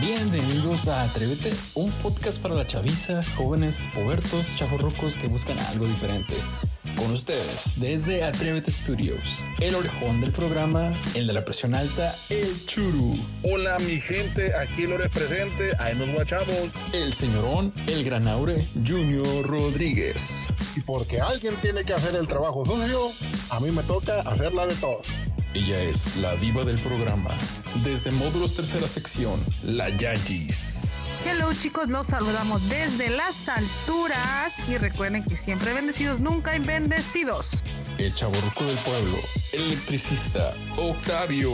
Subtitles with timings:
[0.00, 6.34] Bienvenidos a Atrévete, un podcast para la chaviza, jóvenes, pubertos, chavorrucos que buscan algo diferente.
[6.96, 12.66] Con ustedes, desde Atrévete Studios, el orejón del programa, el de la presión alta, el
[12.66, 13.14] churu.
[13.44, 16.70] Hola mi gente, aquí lo presente, ahí nos guachamos.
[16.92, 20.48] El señorón, el granaure, Junior Rodríguez.
[20.74, 23.12] Y porque alguien tiene que hacer el trabajo sucio,
[23.48, 25.06] a mí me toca hacerla de todos.
[25.54, 27.30] Ella es la diva del programa.
[27.82, 30.88] Desde módulos tercera sección, la Yayis.
[31.26, 37.64] Hello chicos, los saludamos desde las alturas y recuerden que siempre bendecidos, nunca bendecidos.
[37.98, 39.18] El chaborruco del pueblo,
[39.52, 41.50] el electricista, Octavio.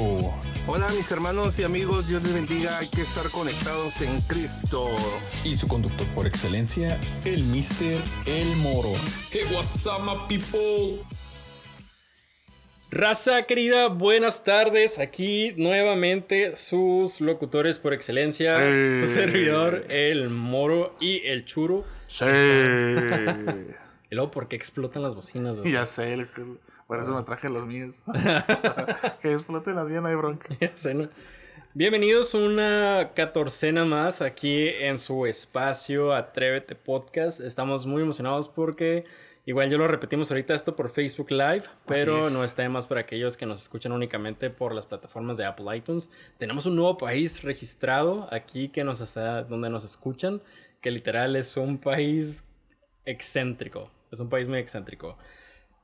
[0.66, 4.88] Hola mis hermanos y amigos, Dios les bendiga, hay que estar conectados en Cristo.
[5.44, 8.92] Y su conductor por excelencia, el Mister El Moro.
[9.30, 11.02] Hey, what's up, my people?
[12.90, 14.98] Raza querida, buenas tardes.
[14.98, 19.00] Aquí nuevamente sus locutores por excelencia, Sí.
[19.02, 21.84] su servidor, el Moro y el Churo.
[22.08, 22.24] Sí.
[24.10, 25.56] Y luego, ¿por qué explotan las bocinas?
[25.64, 26.26] ya sé,
[26.88, 27.94] por eso me traje los míos.
[29.22, 30.48] que exploten las mías, no hay bronca.
[30.60, 31.08] Ya sé, ¿no?
[31.74, 37.40] Bienvenidos una catorcena más aquí en su espacio Atrévete Podcast.
[37.40, 39.04] Estamos muy emocionados porque
[39.46, 42.32] igual yo lo repetimos ahorita esto por Facebook Live, pero es.
[42.32, 45.76] no está de más para aquellos que nos escuchan únicamente por las plataformas de Apple
[45.76, 46.10] iTunes.
[46.38, 50.40] Tenemos un nuevo país registrado aquí que nos está donde nos escuchan,
[50.80, 52.44] que literal es un país
[53.04, 53.90] excéntrico.
[54.10, 55.16] Es un país muy excéntrico.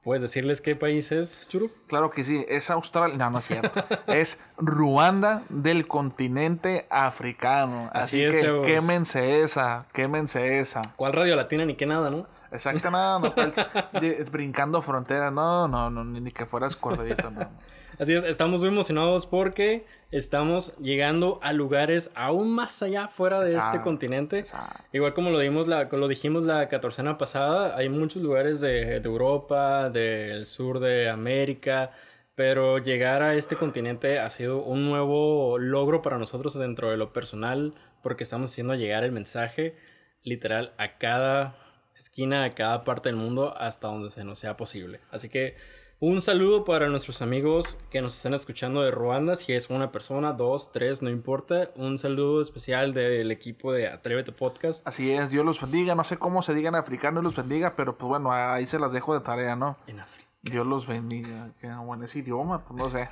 [0.07, 1.69] ¿Puedes decirles qué país es, Churu?
[1.89, 3.85] Claro que sí, es Australia, no, no es cierto.
[4.07, 7.91] es Ruanda del continente africano.
[7.93, 8.67] Así Así, es, que chavos.
[8.69, 10.83] quémense esa, quémense esa.
[10.95, 12.29] ¿Cuál radio latina ni qué nada, no?
[12.53, 13.53] Exacto, no, no, cual-
[14.01, 17.41] de- brincando fronteras, no, no, no, ni ni que fueras cordadito, no.
[17.99, 23.57] Así es, estamos muy emocionados porque estamos llegando a lugares aún más allá fuera de
[23.57, 24.41] este continente.
[24.41, 24.85] exacto.
[24.93, 29.09] Igual como lo, dimos la, lo dijimos la catorcena pasada, hay muchos lugares de, de
[29.09, 31.93] Europa, del sur de América,
[32.35, 37.13] pero llegar a este continente ha sido un nuevo logro para nosotros dentro de lo
[37.13, 39.75] personal porque estamos haciendo llegar el mensaje
[40.23, 41.57] literal a cada
[41.97, 45.01] esquina, a cada parte del mundo hasta donde se nos sea posible.
[45.11, 45.57] Así que
[45.99, 50.33] un saludo para nuestros amigos que nos están escuchando de Ruanda, si es una persona,
[50.33, 51.71] dos, tres, no importa.
[51.75, 54.87] Un saludo especial del equipo de Atrévete Podcast.
[54.87, 57.97] Así es, Dios los bendiga, no sé cómo se diga en africano, los bendiga, pero
[57.97, 59.79] pues bueno, ahí se las dejo de tarea, ¿no?
[59.87, 60.29] En África.
[60.43, 63.09] Dios los bendiga, que bueno, ese idioma, pues no sé.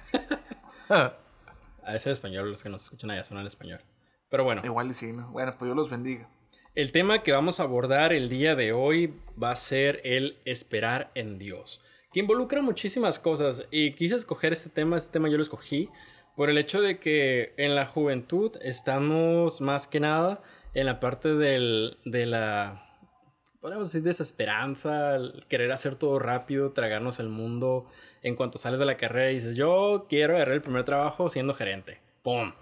[1.87, 3.81] A ese español, los que nos escuchan allá son en español.
[4.31, 5.29] Pero bueno, Igual y sí, ¿no?
[5.29, 6.29] Bueno, pues Dios los bendiga.
[6.75, 11.11] el tema que vamos a abordar el día de hoy va a ser el esperar
[11.15, 11.81] en Dios,
[12.15, 13.65] que involucra muchísimas cosas.
[13.73, 15.91] Y quise escoger este tema, este tema yo lo escogí
[16.37, 20.41] por el hecho de que en la juventud estamos más que nada
[20.75, 22.87] en la parte del, de la,
[23.61, 27.87] podríamos decir, desesperanza, el querer hacer todo rápido, tragarnos el mundo.
[28.23, 31.53] En cuanto sales de la carrera y dices, yo quiero agarrar el primer trabajo siendo
[31.53, 31.99] gerente.
[32.23, 32.53] ¡Pum!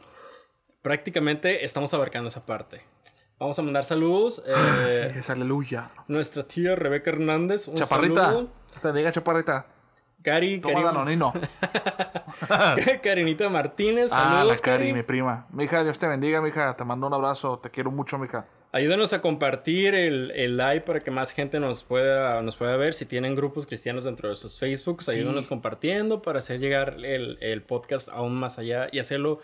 [0.81, 2.83] Prácticamente estamos abarcando esa parte.
[3.39, 4.43] Vamos a mandar saludos.
[4.47, 4.53] eh,
[5.09, 5.91] Así es, aleluya.
[6.09, 7.69] Nuestra tía Rebeca Hernández.
[7.69, 8.62] Un Chaparrita, saludo.
[8.81, 9.67] Te diga chaparrita.
[10.23, 11.33] Cari, Toma danonino.
[13.03, 14.11] Carinita Martínez.
[14.13, 14.93] Ah, Saludos, la Cari, Cari.
[14.93, 15.47] mi prima.
[15.51, 16.77] Mija, Dios te bendiga, mija.
[16.77, 17.59] Te mando un abrazo.
[17.59, 18.47] Te quiero mucho, mija.
[18.71, 22.95] Ayúdenos a compartir el, el live para que más gente nos pueda, nos pueda ver.
[22.95, 27.63] Si tienen grupos cristianos dentro de sus Facebooks, ayúdenos compartiendo para hacer llegar el, el
[27.63, 29.41] podcast aún más allá y hacerlo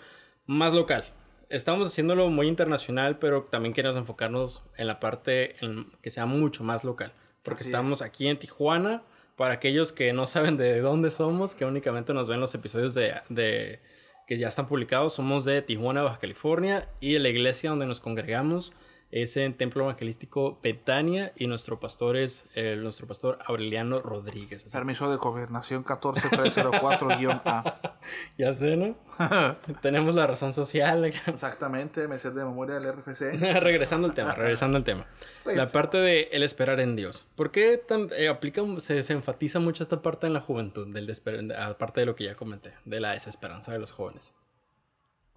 [0.46, 1.04] más local.
[1.50, 6.62] Estamos haciéndolo muy internacional, pero también queremos enfocarnos en la parte en que sea mucho
[6.62, 7.12] más local.
[7.42, 9.02] Porque Así estamos aquí en Tijuana.
[9.38, 13.78] Para aquellos que no saben de dónde somos, que únicamente nos ven los episodios de,
[14.26, 18.72] que ya están publicados, somos de Tijuana, Baja California, y la iglesia donde nos congregamos
[19.10, 24.66] es en Templo Evangelístico Betania y nuestro pastor es eh, nuestro pastor Aureliano Rodríguez.
[24.66, 27.98] Así- Permiso de gobernación 14304-A.
[28.38, 28.96] ya sé, ¿no?
[29.82, 31.04] Tenemos la razón social.
[31.04, 33.32] Exactamente, me sé de memoria del RFC.
[33.60, 35.06] regresando al tema, regresando al tema.
[35.46, 37.24] La parte de el esperar en Dios.
[37.34, 41.08] ¿Por qué tan, eh, aplica, se, se enfatiza mucho esta parte en la juventud, del
[41.58, 44.34] aparte de lo que ya comenté, de la desesperanza de los jóvenes?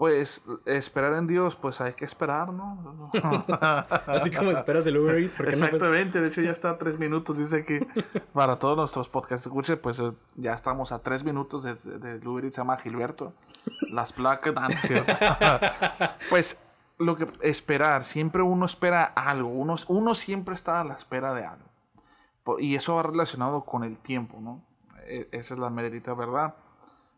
[0.01, 3.11] Pues esperar en Dios, pues hay que esperar, ¿no?
[4.07, 5.39] Así como esperas el Uber Eats.
[5.41, 7.85] Exactamente, de hecho ya está a tres minutos, dice que
[8.33, 12.27] para todos nuestros podcasts escuche, pues eh, ya estamos a tres minutos de, de, de
[12.27, 13.33] Uber Eats, se llama Gilberto.
[13.91, 15.13] Las placas, es cierto.
[16.31, 16.59] pues
[16.97, 21.45] lo que esperar, siempre uno espera algo, uno, uno siempre está a la espera de
[21.45, 22.57] algo.
[22.57, 24.63] Y eso va relacionado con el tiempo, ¿no?
[25.05, 26.55] E- Esa es la meredita verdad.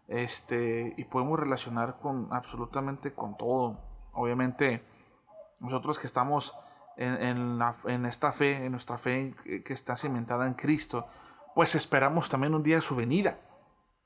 [0.07, 3.79] Este, y podemos relacionar con absolutamente con todo.
[4.11, 4.83] Obviamente,
[5.59, 6.55] nosotros que estamos
[6.97, 9.33] en, en, esta fe, en nuestra fe
[9.65, 11.07] que está cimentada en Cristo,
[11.55, 13.37] pues esperamos también un día su venida.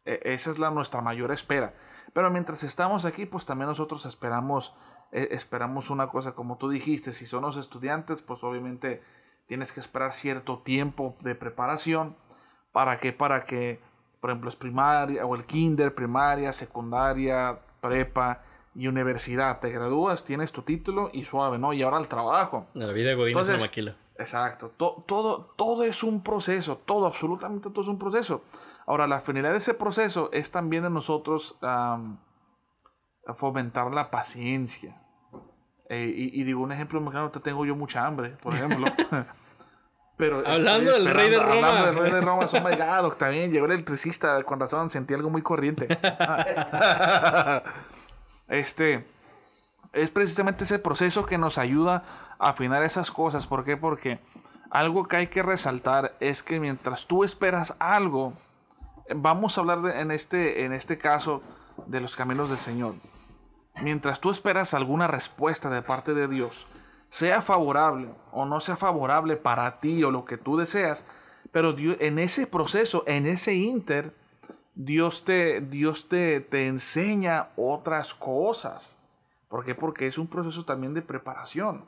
[0.05, 1.73] E- esa es la nuestra mayor espera.
[2.13, 4.75] Pero mientras estamos aquí, pues también nosotros esperamos,
[5.11, 9.03] eh, esperamos una cosa, como tú dijiste, si son los estudiantes, pues obviamente
[9.47, 12.15] tienes que esperar cierto tiempo de preparación.
[12.71, 13.11] ¿Para qué?
[13.13, 13.81] Para que,
[14.19, 18.41] por ejemplo, es primaria o el kinder, primaria, secundaria, prepa
[18.75, 19.59] y universidad.
[19.59, 21.73] Te gradúas, tienes tu título y suave, ¿no?
[21.73, 22.67] Y ahora el trabajo.
[22.73, 23.95] La vida de Godín es una maquila.
[24.19, 24.71] Exacto.
[24.77, 26.77] To- todo, todo es un proceso.
[26.85, 28.43] Todo, absolutamente todo es un proceso.
[28.87, 31.57] Ahora, la finalidad de ese proceso es también en nosotros
[33.35, 35.01] fomentar la paciencia.
[35.89, 38.85] Eh, y, y digo un ejemplo muy claro, te tengo yo mucha hambre, por ejemplo.
[40.17, 41.67] Pero Hablando del rey de Roma.
[41.69, 45.13] Hablando del rey de Roma, oh my God, también llegó el electricista, con razón, sentí
[45.13, 45.87] algo muy corriente.
[48.47, 49.05] este,
[49.93, 52.03] es precisamente ese proceso que nos ayuda
[52.39, 53.45] a afinar esas cosas.
[53.47, 53.77] ¿Por qué?
[53.77, 54.19] Porque
[54.71, 58.33] algo que hay que resaltar es que mientras tú esperas algo,
[59.15, 61.41] vamos a hablar de- en, este, en este caso
[61.85, 62.95] de los caminos del Señor.
[63.81, 66.65] Mientras tú esperas alguna respuesta de parte de Dios,
[67.09, 71.05] sea favorable o no sea favorable para ti o lo que tú deseas,
[71.51, 74.13] pero Dios, en ese proceso, en ese inter,
[74.75, 78.97] Dios te, Dios te, te enseña otras cosas.
[79.49, 79.73] ¿Por qué?
[79.73, 81.85] Porque es un proceso también de preparación.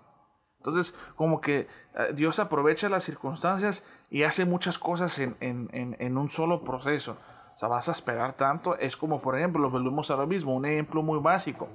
[0.57, 6.17] Entonces, como que eh, Dios aprovecha las circunstancias y hace muchas cosas en, en- en-
[6.17, 7.17] un solo proceso.
[7.55, 8.75] O sea, vas a esperar tanto.
[8.77, 11.67] Es como, por ejemplo, lo volvemos a lo mismo, un ejemplo muy básico.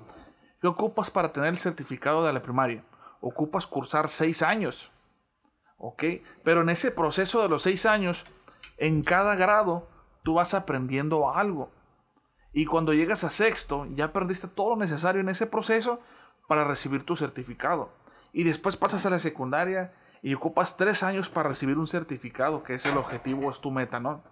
[0.61, 2.83] ¿Qué ocupas para tener el certificado de la primaria?
[3.27, 4.91] Ocupas cursar seis años.
[5.79, 6.05] ¿Ok?
[6.43, 8.23] Pero en ese proceso de los seis años,
[8.77, 9.89] en cada grado,
[10.23, 11.71] tú vas aprendiendo algo.
[12.53, 16.01] Y cuando llegas a sexto, ya aprendiste todo lo necesario en ese proceso
[16.49, 17.89] para recibir tu certificado.
[18.35, 22.75] Y después pasas a la secundaria y ocupas tres años para recibir un certificado, que
[22.75, 24.23] es el objetivo, es tu meta, ¿no?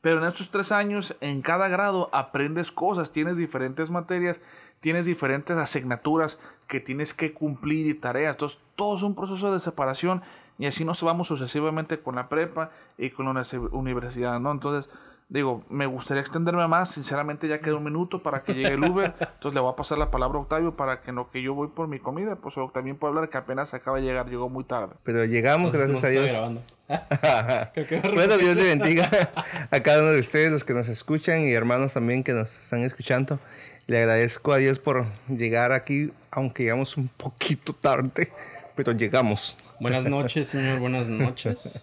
[0.00, 4.40] Pero en estos tres años, en cada grado, aprendes cosas, tienes diferentes materias,
[4.80, 6.38] tienes diferentes asignaturas
[6.68, 8.34] que tienes que cumplir y tareas.
[8.34, 10.22] Entonces, todo es un proceso de separación
[10.58, 14.52] y así nos vamos sucesivamente con la prepa y con la universi- universidad, ¿no?
[14.52, 14.90] Entonces,
[15.30, 16.90] digo, me gustaría extenderme más.
[16.90, 19.14] Sinceramente, ya queda un minuto para que llegue el Uber.
[19.20, 21.54] Entonces, le voy a pasar la palabra a Octavio para que en lo que yo
[21.54, 24.64] voy por mi comida, pues también puedo hablar que apenas acaba de llegar, llegó muy
[24.64, 24.94] tarde.
[25.04, 26.64] Pero llegamos, Entonces, gracias no a Dios.
[28.14, 29.08] bueno, Dios le bendiga
[29.70, 32.82] a cada uno de ustedes, los que nos escuchan y hermanos también que nos están
[32.82, 33.38] escuchando.
[33.86, 38.32] Le agradezco a Dios por llegar aquí, aunque llegamos un poquito tarde,
[38.74, 39.56] pero llegamos.
[39.80, 40.80] Buenas noches, señor.
[40.80, 41.80] Buenas noches.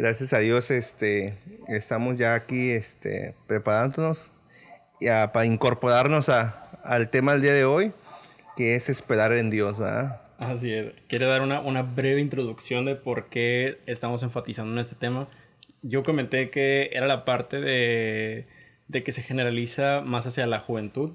[0.00, 1.34] Gracias a Dios, este,
[1.68, 4.32] estamos ya aquí, este, preparándonos
[4.98, 7.92] ya para incorporarnos a- al tema del día de hoy,
[8.56, 10.22] que es esperar en Dios, ¿verdad?
[10.38, 10.86] Así es.
[11.06, 15.28] Quiere dar una, una breve introducción de por qué estamos enfatizando en este tema.
[15.82, 18.46] Yo comenté que era la parte de,
[18.88, 21.12] de que se generaliza más hacia la juventud,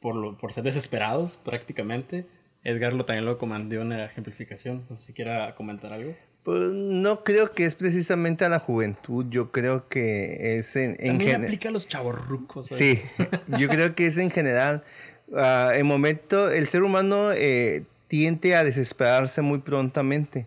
[0.00, 2.24] por, lo, por ser desesperados prácticamente.
[2.62, 4.84] Edgar lo también lo comandó en la ejemplificación.
[4.88, 6.14] No sé si quiera comentar algo.
[6.44, 11.12] Pues no creo que es precisamente a la juventud, yo creo que es en, en
[11.18, 12.66] También gen- aplica a los chavorrucos.
[12.68, 13.00] Sí,
[13.58, 14.82] yo creo que es en general.
[15.36, 20.46] ah, en momento, el ser humano eh, tiende a desesperarse muy prontamente.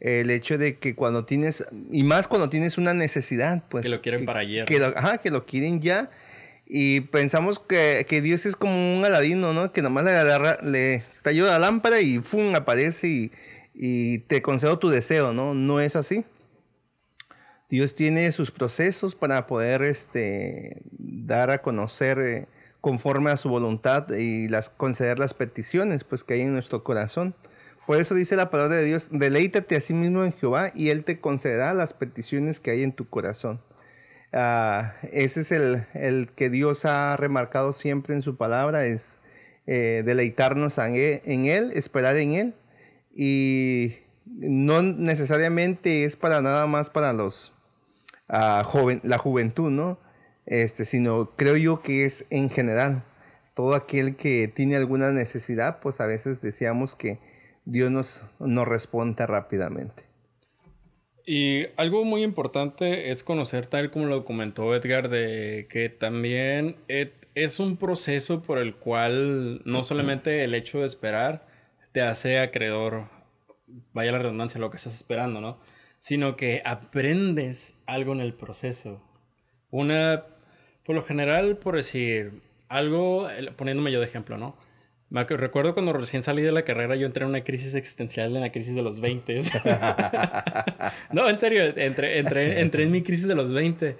[0.00, 3.82] El hecho de que cuando tienes, y más cuando tienes una necesidad, pues.
[3.82, 4.64] Que lo quieren para ayer.
[4.64, 6.10] Que lo, ajá, que lo quieren ya.
[6.66, 9.72] Y pensamos que, que Dios es como un aladino, ¿no?
[9.72, 12.54] Que nomás le, agarra, le talló la lámpara y ¡fum!
[12.54, 13.30] aparece y,
[13.76, 15.54] y te concedo tu deseo, ¿no?
[15.54, 16.24] No es así.
[17.68, 22.46] Dios tiene sus procesos para poder este, dar a conocer eh,
[22.80, 27.34] conforme a su voluntad y las, conceder las peticiones pues, que hay en nuestro corazón.
[27.86, 31.04] Por eso dice la palabra de Dios, deleítate a sí mismo en Jehová y Él
[31.04, 33.60] te concederá las peticiones que hay en tu corazón.
[34.32, 39.20] Ah, ese es el, que Dios ha remarcado siempre en su palabra, es
[39.66, 42.54] eh, deleitarnos él, en él, esperar en Él.
[43.16, 43.94] Y
[44.26, 47.54] no necesariamente es para nada más para los
[48.28, 49.98] ah, joven, la juventud, ¿no?
[50.44, 53.04] Este, sino creo yo que es en general.
[53.54, 57.18] Todo aquel que tiene alguna necesidad, pues a veces deseamos que
[57.64, 60.04] Dios nos, nos responda rápidamente.
[61.24, 66.76] Y algo muy importante es conocer, tal como lo comentó Edgar, de que también
[67.34, 71.55] es un proceso por el cual no solamente el hecho de esperar
[71.96, 73.08] te hace acreedor,
[73.94, 75.58] vaya la redundancia, lo que estás esperando, ¿no?
[75.98, 79.00] Sino que aprendes algo en el proceso.
[79.70, 80.24] Una,
[80.84, 84.58] por lo general, por decir algo, poniéndome yo de ejemplo, ¿no?
[85.08, 88.42] Me recuerdo cuando recién salí de la carrera, yo entré en una crisis existencial, en
[88.42, 89.38] la crisis de los 20.
[91.12, 93.96] no, en serio, entré, entré, entré en mi crisis de los 20.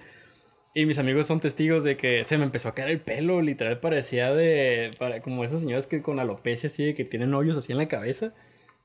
[0.77, 3.81] Y mis amigos son testigos de que se me empezó a caer el pelo, literal
[3.81, 7.73] parecía de, para, como esas señoras que con alopecia así, de que tienen hoyos así
[7.73, 8.35] en la cabeza.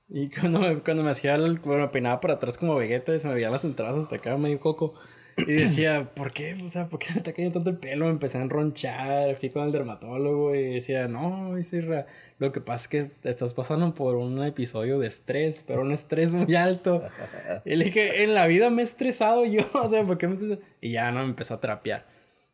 [0.07, 3.27] Y cuando me, cuando me hacía, el, bueno, me peinaba para atrás como Vegeta, se
[3.27, 4.93] me veían las entradas hasta acá, medio coco.
[5.37, 6.55] Y decía, ¿por qué?
[6.63, 8.05] O sea, ¿por qué se me está cayendo tanto el pelo?
[8.05, 12.05] Me empecé a enronchar, fui con el dermatólogo y decía, no, Isirra,
[12.37, 15.91] lo que pasa es que est- estás pasando por un episodio de estrés, pero un
[15.91, 17.03] estrés muy alto.
[17.65, 20.33] Y le dije, en la vida me he estresado yo, o sea, ¿por qué me
[20.33, 20.59] estresas?
[20.81, 22.05] Y ya no me empezó a trapear.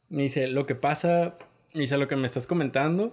[0.09, 1.35] Me dice, lo que pasa,
[1.73, 3.11] me dice, lo que me estás comentando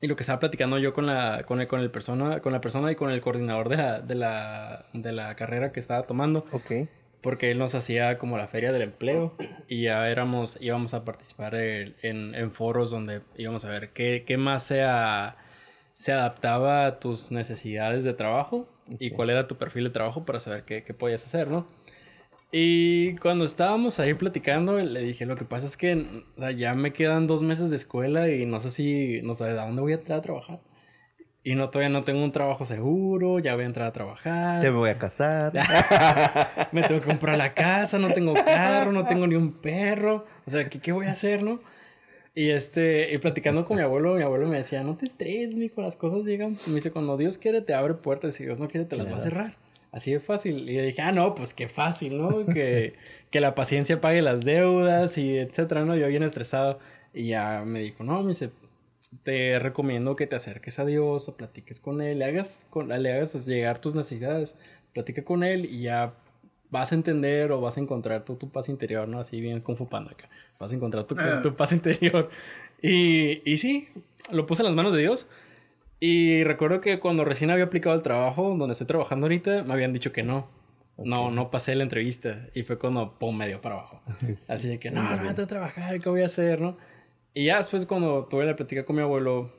[0.00, 2.60] y lo que estaba platicando yo con la, con el, con el persona, con la
[2.60, 6.44] persona y con el coordinador de la, de la, de la carrera que estaba tomando
[6.50, 6.88] Ok.
[7.22, 9.34] Porque él nos hacía como la feria del empleo
[9.68, 14.24] y ya éramos, íbamos a participar en, en- en foros donde íbamos a ver qué,
[14.26, 15.36] qué más se, a-
[15.94, 19.16] se adaptaba a tus necesidades de trabajo y Ok.
[19.16, 21.66] cuál era tu perfil de trabajo para saber qué, qué podías hacer, ¿no?
[22.50, 25.94] Y cuando estábamos ahí platicando, le dije, lo que pasa es que
[26.36, 29.44] o sea, ya me quedan dos meses de escuela y no sé si, no sé,
[29.44, 30.60] ¿a dónde voy a entrar a trabajar?
[31.44, 34.60] Y no, todavía no tengo un trabajo seguro, ya voy a entrar a trabajar.
[34.60, 35.52] Te voy a casar.
[36.72, 40.24] Me tengo que comprar la casa, no tengo carro, no tengo ni un perro.
[40.46, 41.60] O sea, ¿qué, qué voy a hacer, no?
[42.34, 45.82] Y este, y platicando con mi abuelo, mi abuelo me decía, no te estreses, mijo,
[45.82, 46.58] las cosas llegan.
[46.66, 49.10] Me dice, cuando Dios quiere te abre puertas y Dios no quiere te las va
[49.10, 49.28] a Claro.
[49.30, 49.56] cerrar.
[49.90, 50.70] Así de fácil.
[50.70, 52.46] Y yo dije, ah, no, pues qué fácil, ¿no?
[52.46, 52.94] Que,
[53.30, 55.94] que la paciencia pague las deudas y etcétera, ¿no?
[55.96, 56.78] Yo bien estresado.
[57.12, 58.48] Y ya me dijo, no, me dice,
[59.22, 63.12] te recomiendo que te acerques a Dios o platiques con Él, le hagas, con, le
[63.12, 64.56] hagas llegar tus necesidades,
[64.92, 66.14] platica con Él y ya
[66.70, 69.20] vas a entender o vas a encontrar tu, tu paz interior, ¿no?
[69.20, 70.28] Así bien Kung Fu Panda acá.
[70.58, 72.30] Vas a encontrar tu, tu paz interior.
[72.84, 73.90] Y, y sí,
[74.32, 75.28] lo puse en las manos de Dios.
[76.00, 79.92] Y recuerdo que cuando recién había aplicado el trabajo, donde estoy trabajando ahorita, me habían
[79.92, 80.48] dicho que no.
[80.98, 82.48] No, no pasé la entrevista.
[82.54, 84.02] Y fue cuando, pum, me dio para abajo.
[84.48, 86.76] Así de que, no, no, a trabajar, ¿qué voy a hacer, no?
[87.34, 89.52] Y ya después cuando tuve la plática con mi abuelo,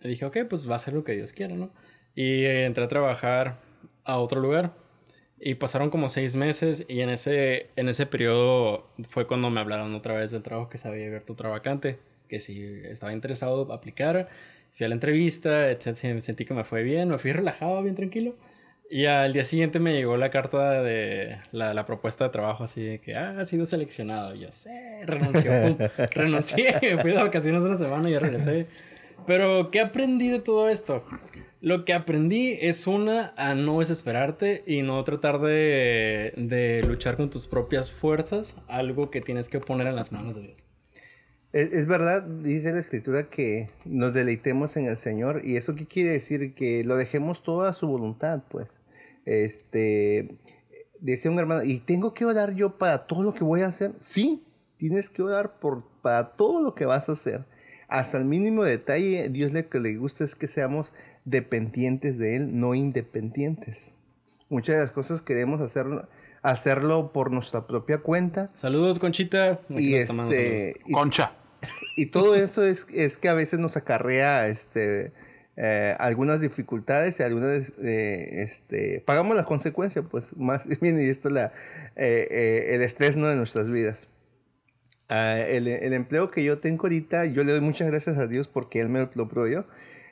[0.00, 1.70] le dije, ok, pues va a ser lo que Dios quiera, ¿no?
[2.14, 3.60] Y eh, entré a trabajar
[4.04, 4.74] a otro lugar.
[5.38, 9.94] Y pasaron como seis meses y en ese, en ese periodo fue cuando me hablaron
[9.94, 11.98] otra vez del trabajo que se había abierto otra vacante,
[12.28, 14.28] que si estaba interesado aplicar.
[14.74, 16.20] Fui a la entrevista, etc.
[16.20, 18.36] Sentí que me fue bien, me fui relajado, bien tranquilo.
[18.92, 22.82] Y al día siguiente me llegó la carta de la, la propuesta de trabajo, así
[22.82, 24.34] de que ah, ha sido seleccionado.
[24.34, 25.50] Y yo sé, renunció,
[26.10, 28.66] renuncié, fui de vacaciones una semana y ya regresé.
[29.26, 31.06] Pero, ¿qué aprendí de todo esto?
[31.62, 37.30] Lo que aprendí es una, a no desesperarte y no tratar de, de luchar con
[37.30, 40.66] tus propias fuerzas, algo que tienes que poner en las manos de Dios.
[41.54, 45.40] Es, es verdad, dice la escritura que nos deleitemos en el Señor.
[45.46, 46.54] ¿Y eso qué quiere decir?
[46.54, 48.81] Que lo dejemos todo a su voluntad, pues.
[49.24, 50.36] Este,
[51.00, 53.92] decía un hermano, ¿y tengo que orar yo para todo lo que voy a hacer?
[54.00, 54.42] Sí,
[54.78, 57.44] tienes que orar por, para todo lo que vas a hacer.
[57.88, 62.58] Hasta el mínimo detalle, Dios lo que le gusta es que seamos dependientes de Él,
[62.58, 63.92] no independientes.
[64.48, 65.86] Muchas de las cosas queremos hacer,
[66.42, 68.50] hacerlo por nuestra propia cuenta.
[68.54, 69.60] Saludos, Conchita.
[69.70, 71.32] Aquí Y, este, y Concha.
[71.96, 75.12] y todo eso es, es que a veces nos acarrea este,
[75.56, 81.28] eh, algunas dificultades y algunas, eh, este, pagamos la consecuencia, pues más bien, y esto
[81.28, 81.52] es la,
[81.96, 83.26] eh, el estrés ¿no?
[83.26, 84.08] de nuestras vidas.
[85.08, 88.48] Ah, el, el empleo que yo tengo ahorita, yo le doy muchas gracias a Dios
[88.48, 89.66] porque Él me lo proveyó.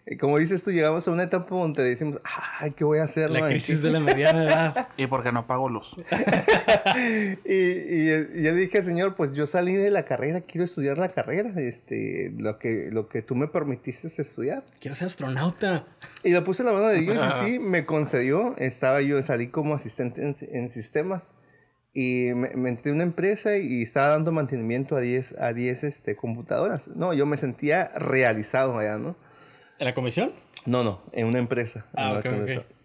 [0.06, 2.20] Eh, Como dices tú, llegamos a una etapa donde decimos,
[2.58, 3.30] ay, ¿qué voy a hacer?
[3.30, 4.88] La crisis de la mediana edad.
[4.96, 5.90] ¿Y por qué no pago luz?
[7.44, 10.98] y, y, y yo le dije, Señor, pues yo salí de la carrera, quiero estudiar
[10.98, 14.64] la carrera, este, lo que, lo que tú me permitiste es estudiar.
[14.80, 15.86] Quiero ser astronauta.
[16.24, 19.48] Y lo puse en la mano de Dios y sí, me concedió, estaba yo, salí
[19.48, 21.24] como asistente en, en sistemas
[21.92, 25.84] y me, me entré en una empresa y estaba dando mantenimiento a 10, a 10
[25.84, 26.88] este, computadoras.
[26.88, 29.16] No, yo me sentía realizado allá, ¿no?
[29.80, 30.32] ¿En la comisión?
[30.66, 31.86] No, no, en una empresa.
[31.96, 32.26] Ah, ok.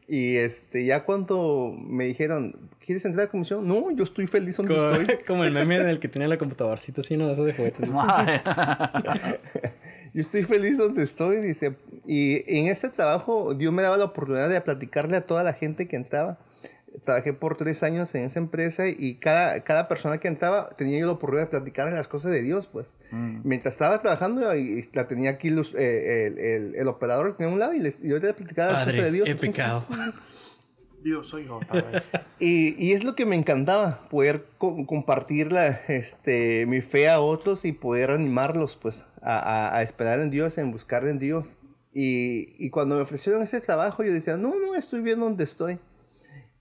[0.07, 3.67] Y este, ya cuando me dijeron, ¿quieres entrar a la comisión?
[3.67, 5.17] No, yo estoy feliz donde Como, estoy.
[5.27, 7.29] como el meme del que tiene la computadorcita así, ¿no?
[7.29, 7.89] Eso de juguetes.
[10.13, 11.75] Yo estoy feliz donde estoy, dice.
[12.07, 15.89] Y en este trabajo Dios me daba la oportunidad de platicarle a toda la gente
[15.89, 16.37] que entraba.
[17.03, 21.07] Trabajé por tres años en esa empresa y cada, cada persona que entraba tenía yo
[21.07, 22.95] la oportunidad de platicarle las cosas de Dios, pues.
[23.11, 23.39] Mm.
[23.43, 27.59] Mientras estaba trabajando, y la tenía aquí los- eh, el, el- el operador tenía un
[27.59, 29.29] lado y les, yo le platicaba las cosas de Padre, Dios.
[29.29, 29.83] he pecado.
[31.03, 32.03] Dios soy yo otra vez.
[32.39, 37.19] Y, y es lo que me encantaba, poder co- compartir la, este, mi fe a
[37.19, 41.57] otros y poder animarlos pues a, a- a esperar en Dios, en buscar en Dios.
[41.93, 45.77] Y, y cuando me ofrecieron ese trabajo, yo decía, no, no, estoy bien donde estoy.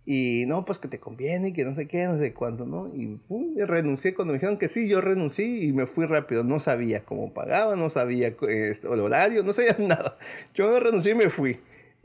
[0.07, 2.89] Y no, pues que te conviene, que no sé qué, no sé cuánto, ¿no?
[2.95, 3.19] Y,
[3.65, 6.45] renuncié cuando me dijeron que sí, yo renuncié y me fui rápido.
[6.45, 10.19] No sabía cómo pagaba, no sabía este, el horario, no sabía nada.
[10.55, 11.59] Yo renuncié y me fui.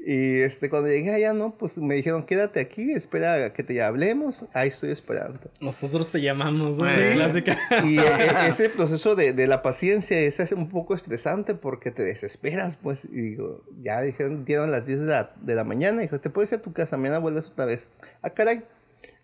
[0.06, 3.82] Y este, cuando llegué allá, no, pues me dijeron, quédate aquí, espera a que te
[3.82, 4.46] hablemos.
[4.54, 5.40] Ahí estoy esperando.
[5.60, 6.94] Nosotros te llamamos, ¿no?
[6.94, 7.02] Sí.
[7.14, 7.58] Clásica.
[7.84, 8.04] Y eh,
[8.48, 13.06] ese proceso de, de la paciencia es, es un poco estresante porque te desesperas, pues.
[13.06, 16.02] Y digo, ya dijeron, dieron las 10 de la, de la mañana.
[16.02, 17.90] Dijo, te puedes ir a tu casa, mañana vuelves otra vez.
[18.22, 18.64] Ah, caray.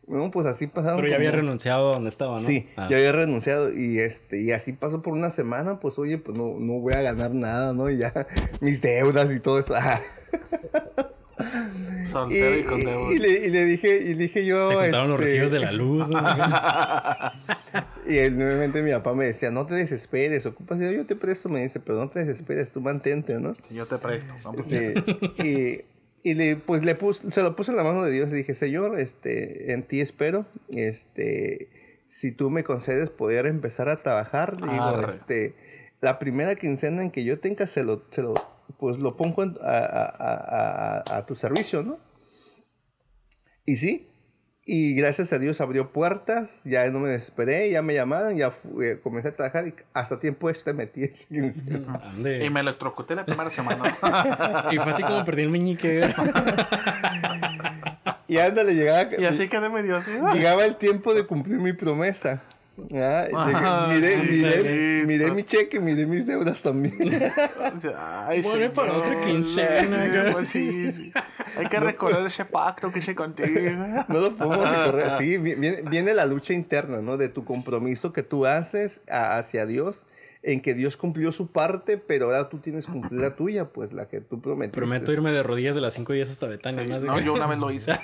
[0.08, 0.98] Bueno, pues así pasaron.
[0.98, 2.46] Pero ya había renunciado donde estaba, ¿no?
[2.46, 2.88] Sí, Ah.
[2.90, 6.60] yo había renunciado y este y así pasó por una semana, pues oye, pues no,
[6.60, 7.90] no voy a ganar nada, ¿no?
[7.90, 8.14] Y ya
[8.62, 9.74] mis deudas y todo eso.
[9.78, 10.02] ah.
[12.30, 14.70] Y, y y le, y le dije, y le dije yo.
[14.70, 16.10] Se juntaron los este, recibos de la luz.
[16.10, 16.22] ¿no?
[18.08, 21.50] Y él, nuevamente mi papá me decía, no te desesperes, ocupas, y yo, te presto,
[21.50, 23.56] me dice, pero no te desesperes, tú mantente, ¿no?
[23.56, 24.32] Sí, Yo te presto.
[24.44, 24.64] ¿no?
[24.64, 24.94] Sí,
[25.44, 25.82] y,
[26.26, 28.56] y le, pues le puse, se lo puse en la mano de Dios y dije,
[28.56, 31.70] Señor, este, en ti espero, este,
[32.08, 35.54] si tú me concedes poder empezar a trabajar, le digo, este,
[36.02, 38.34] la primera quincena en que yo tenga, se lo, se lo,
[38.80, 42.00] pues lo pongo a- a- a- a tu servicio, ¿no?
[43.66, 44.08] Y sí,
[44.68, 49.00] y gracias a Dios abrió puertas, ya no me desesperé, ya me llamaron, ya eh,
[49.02, 51.28] comencé a trabajar y hasta tiempo extra metí ese.
[51.30, 53.96] Y me electrocuté la primera semana.
[54.72, 56.02] Y fue así como perdí el meñique.
[58.28, 60.12] Y ándale, llegaba, y así quedé medio así.
[60.34, 62.42] llegaba el tiempo de cumplir mi promesa.
[62.94, 63.28] Ah,
[63.94, 66.98] llegué- miré, miré, miré mi cheque, miré mis deudas también.
[67.98, 71.12] Ay, Bueno, para otra quincena, pues sí.
[71.58, 73.72] Hay que recordar ese pacto que hice contigo.
[74.10, 75.18] No lo podemos recorrer.
[75.20, 77.18] Sí, vi- viene, viene la lucha interna, ¿no?
[77.18, 80.06] De tu compromiso que tú haces a- hacia Dios,
[80.48, 83.92] en que Dios cumplió su parte, pero ahora tú tienes que cumplir la tuya, pues
[83.94, 84.76] la que tú prometiste.
[84.80, 86.84] Prometo irme de rodillas de las 5 días hasta Betania.
[86.84, 87.16] Sí, ¿no?
[87.16, 87.92] Que- yo una vez lo hice.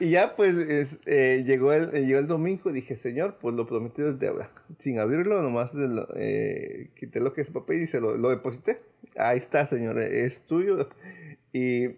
[0.00, 3.54] Y ya pues es- eh, llegó, el, eh, llegó el domingo y dije, Señor, pues
[3.54, 4.50] lo prometido es deuda.
[4.80, 8.30] Sin abrirlo, nomás de lo- eh, quité lo que es papel y se lo, lo
[8.30, 8.80] deposité.
[9.16, 10.88] Ahí está, Señor, es tuyo.
[11.52, 11.90] Y,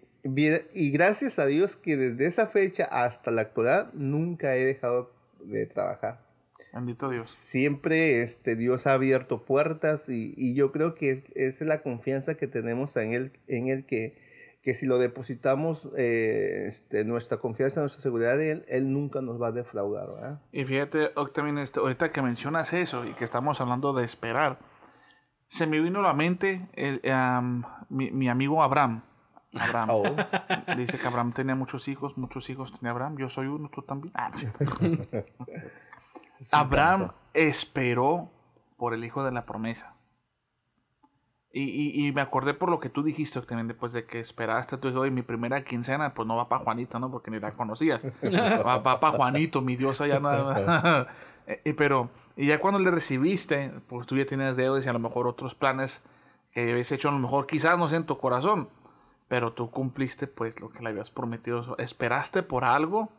[0.74, 5.12] y gracias a Dios que desde esa fecha hasta la actualidad nunca he dejado
[5.44, 6.20] de trabajar.
[6.74, 7.28] Bendito Dios.
[7.28, 12.34] Siempre este, Dios ha abierto puertas y, y yo creo que es, es la confianza
[12.34, 14.16] que tenemos en Él, en él que,
[14.60, 19.40] que si lo depositamos eh, este, nuestra confianza, nuestra seguridad en Él, Él nunca nos
[19.40, 20.08] va a defraudar.
[20.14, 20.40] ¿verdad?
[20.50, 21.12] Y fíjate,
[21.62, 24.58] este, ahorita que mencionas eso y que estamos hablando de esperar,
[25.46, 27.00] se me vino a la mente el,
[27.88, 29.02] mi, mi amigo Abraham.
[29.54, 29.88] Abraham.
[29.92, 30.02] Oh,
[30.76, 33.16] Dice que Abraham tenía muchos hijos, muchos hijos tenía Abraham.
[33.18, 34.12] Yo soy uno, tú también.
[34.16, 34.48] Ah, sí.
[36.40, 38.30] es Abraham esperó
[38.76, 39.92] por el hijo de la promesa.
[41.52, 44.76] Y, y- y me acordé por lo que tú dijiste también, después de que esperaste,
[44.76, 47.12] tú dijiste, mi primera quincena, pues no va para Juanita, ¿no?
[47.12, 48.04] Porque ni la conocías.
[48.66, 51.06] Va, para Juanito, mi diosa, ya nada.
[51.46, 54.94] Eh, eh, pero, y ya cuando le recibiste, pues tú ya tienes deudas y a
[54.94, 56.02] lo mejor otros planes
[56.52, 58.70] que habías hecho, a lo mejor quizás no sé en tu corazón,
[59.28, 61.76] pero tú cumpliste pues lo que le habías prometido.
[61.76, 63.10] Esperaste por algo,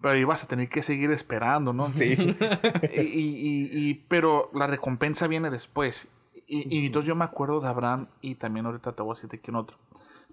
[0.00, 1.90] pero ibas a tener que seguir esperando, ¿no?
[1.92, 2.14] Sí.
[2.94, 6.08] y, y- y- pero la recompensa viene después.
[6.46, 9.30] Y, y entonces yo me acuerdo de Abraham y también ahorita te voy a decir
[9.30, 9.78] de quién otro.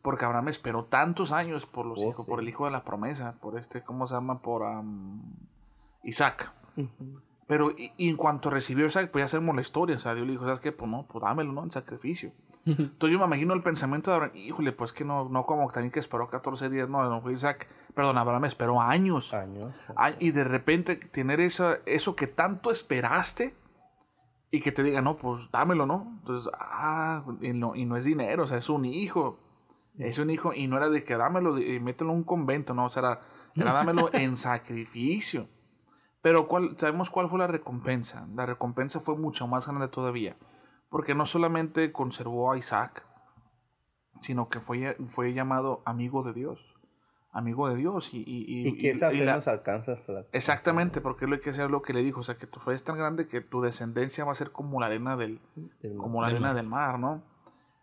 [0.02, 2.44] Porque Abraham esperó tantos años por los Oh, hijos, por sí.
[2.44, 4.42] el hijo de la promesa, por este, ¿cómo se llama?
[4.42, 5.22] Por am,
[6.04, 6.52] Isaac.
[7.48, 9.96] Pero y, y en cuanto recibió Isaac, pues ya la historia.
[9.98, 10.72] O sea, Dios le dijo, ¿sabes qué?
[10.72, 11.64] Pues no, pues dámelo, ¿no?
[11.64, 12.32] En sacrificio.
[12.66, 15.92] Entonces yo me imagino el pensamiento de Abraham, híjole, pues que no, no como también
[15.92, 17.68] que esperó 14 días, no, no fue Isaac.
[17.94, 19.34] Perdón, Abraham esperó años.
[19.34, 19.74] Años.
[20.20, 23.56] Y de repente tener esa, eso que tanto esperaste
[24.52, 26.08] y que te diga, no, pues dámelo, ¿no?
[26.20, 29.40] Entonces, ah, y no, y no es dinero, o sea, es un hijo.
[29.98, 32.86] Es un hijo, y no era de que dámelo y mételo en un convento, no,
[32.86, 33.22] o sea, era,
[33.56, 35.48] era dámelo en sacrificio.
[36.22, 38.28] Pero ¿cuál, sabemos cuál fue la recompensa.
[38.36, 40.38] La recompensa fue mucho más grande todavía.
[40.90, 43.04] Porque no solamente conservó a Isaac,
[44.22, 46.71] sino que fue, fue llamado amigo de Dios.
[47.34, 48.14] Amigo de Dios.
[48.14, 50.26] Y, y, y- Y que esa y fe la- nos alcanza hasta la...
[50.34, 52.74] Exactamente, porque es lo que es lo que le dijo, o sea, que tu fe
[52.74, 55.40] es tan grande que tu descendencia va a ser como la arena del,
[55.98, 56.56] como la Del arena mar.
[56.56, 57.24] del mar, ¿no?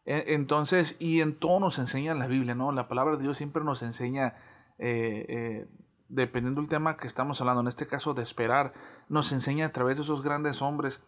[0.04, 2.72] E- Entonces, y en todo nos enseña la Biblia, ¿no?
[2.72, 4.34] La palabra de Dios siempre nos enseña,
[4.78, 5.66] eh, eh,
[6.10, 8.72] dependiendo del tema que estamos hablando, en este caso de esperar,
[9.08, 11.00] nos enseña a través de esos grandes hombres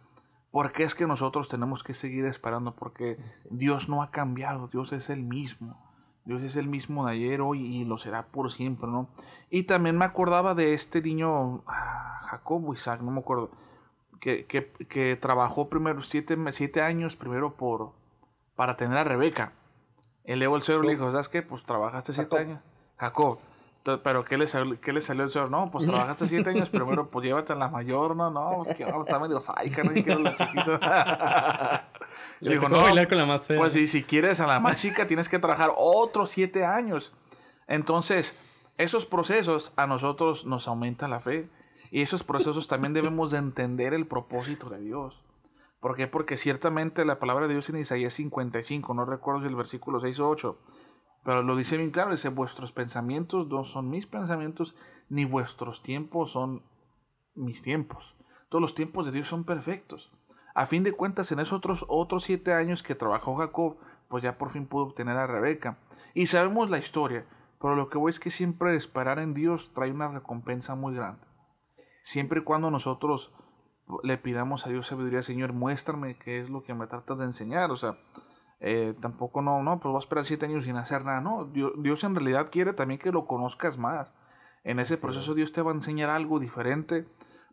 [0.50, 3.18] por qué es que nosotros tenemos que seguir esperando, porque
[3.50, 5.89] Dios no ha cambiado, Dios es el mismo.
[6.24, 9.08] Dios es el mismo de ayer, hoy y lo será por siempre, ¿no?
[9.50, 13.50] Y también me acordaba de este niño, ah, Jacob o Isaac, no me acuerdo,
[14.20, 17.92] que, que, que trabajó primero siete, siete años primero por
[18.54, 19.52] para tener a Rebeca.
[20.24, 21.42] Y luego el suegro le dijo, ¿sabes qué?
[21.42, 22.46] Pues trabajaste siete Jacob.
[22.46, 22.60] años.
[22.98, 23.38] Jacob.
[23.82, 25.50] ¿Pero qué le, salió, qué le salió el suegro?
[25.50, 28.84] No, pues trabajaste siete años, bueno, pues llévate a la mayor, no, no, pues que
[28.84, 31.88] ahora está medio saica, no quiero la chiquita.
[32.40, 33.58] Le no, bailar con la más fea.
[33.58, 37.12] pues sí, si quieres a la más chica, tienes que trabajar otros siete años.
[37.66, 38.36] Entonces,
[38.78, 41.48] esos procesos a nosotros nos aumentan la fe.
[41.90, 45.20] Y esos procesos también debemos de entender el propósito de Dios.
[45.80, 46.06] ¿Por qué?
[46.06, 50.20] Porque ciertamente la palabra de Dios en Isaías 55, no recuerdo si el versículo 6
[50.20, 50.58] o 8,
[51.24, 54.74] pero lo dice bien claro, dice, vuestros pensamientos no son mis pensamientos,
[55.08, 56.62] ni vuestros tiempos son
[57.34, 58.14] mis tiempos.
[58.48, 60.12] Todos los tiempos de Dios son perfectos.
[60.54, 63.76] A fin de cuentas, en esos otros, otros siete años que trabajó Jacob,
[64.08, 65.78] pues ya por fin pudo obtener a Rebeca.
[66.14, 67.24] Y sabemos la historia,
[67.60, 71.24] pero lo que voy es que siempre esperar en Dios trae una recompensa muy grande.
[72.02, 73.32] Siempre y cuando nosotros
[74.02, 77.70] le pidamos a Dios sabiduría, Señor, muéstrame qué es lo que me tratas de enseñar.
[77.70, 77.98] O sea,
[78.60, 81.20] eh, tampoco no, no, pues voy a esperar siete años sin hacer nada.
[81.20, 84.12] No, Dios, Dios en realidad quiere también que lo conozcas más.
[84.64, 87.06] En ese proceso Dios te va a enseñar algo diferente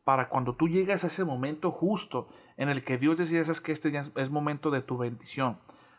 [0.08, 3.74] para cuando tú llegas a ese momento justo en el que Dios decía, es que
[3.74, 5.58] este ya es, es momento de tu bendición.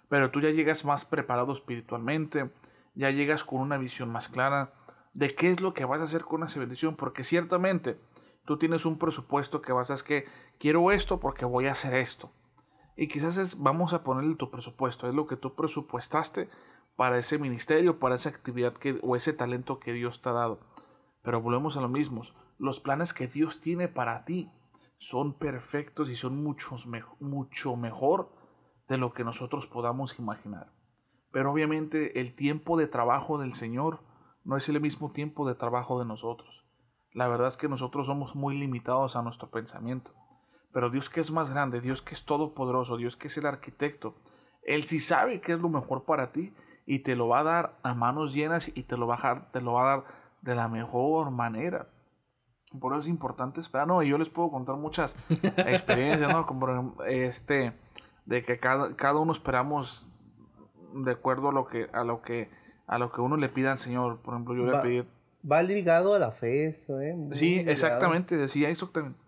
[0.09, 2.49] Pero tú ya llegas más preparado espiritualmente,
[2.95, 4.73] ya llegas con una visión más clara
[5.13, 7.99] de qué es lo que vas a hacer con esa bendición, porque ciertamente
[8.47, 10.25] tú tienes un presupuesto que vas a es que
[10.59, 12.31] quiero esto porque voy a hacer esto.
[12.97, 16.49] Y quizás es, vamos a ponerle tu presupuesto, es lo que tú presupuestaste
[16.97, 20.61] para ese ministerio, para esa actividad que, o ese talento que Dios te ha dado.
[21.23, 22.23] Pero volvemos a lo mismo,
[22.59, 24.51] los planes que Dios tiene para ti
[24.99, 26.89] son perfectos y son muchos
[27.21, 28.33] mucho mejor
[28.89, 30.73] de lo que nosotros podamos imaginar.
[31.31, 34.01] Pero obviamente el tiempo de trabajo del Señor
[34.45, 36.65] no es el mismo tiempo de trabajo de nosotros.
[37.13, 40.13] La verdad es que nosotros somos muy limitados a nuestro pensamiento.
[40.73, 44.15] Pero Dios que es más grande, Dios que es todopoderoso, Dios que es el arquitecto,
[44.63, 46.53] Él sí sabe qué es lo mejor para ti
[46.87, 49.61] y te lo va a dar a manos llenas y te lo va a te
[49.61, 50.05] lo va a dar
[50.43, 51.89] de la mejor manera.
[52.79, 53.87] Por eso es importante esperar.
[53.87, 55.17] No, y yo les puedo contar muchas
[55.57, 56.47] experiencias, ¿no?
[56.47, 57.73] Como este,
[58.27, 60.07] de que cada, cada uno esperamos
[60.95, 62.49] de acuerdo a lo que, a lo que,
[62.87, 64.19] a lo que uno le pida al Señor.
[64.19, 65.09] Por ejemplo, yo le pedí.
[65.51, 67.15] Va ligado a la fe eso, ¿eh?
[67.15, 69.19] Muy Sí, ligado, exactamente, decía exactamente.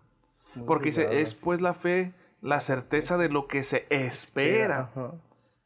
[0.55, 1.17] muy Porque dice, ligado.
[1.19, 4.89] es pues la fe, la certeza de lo que se espera,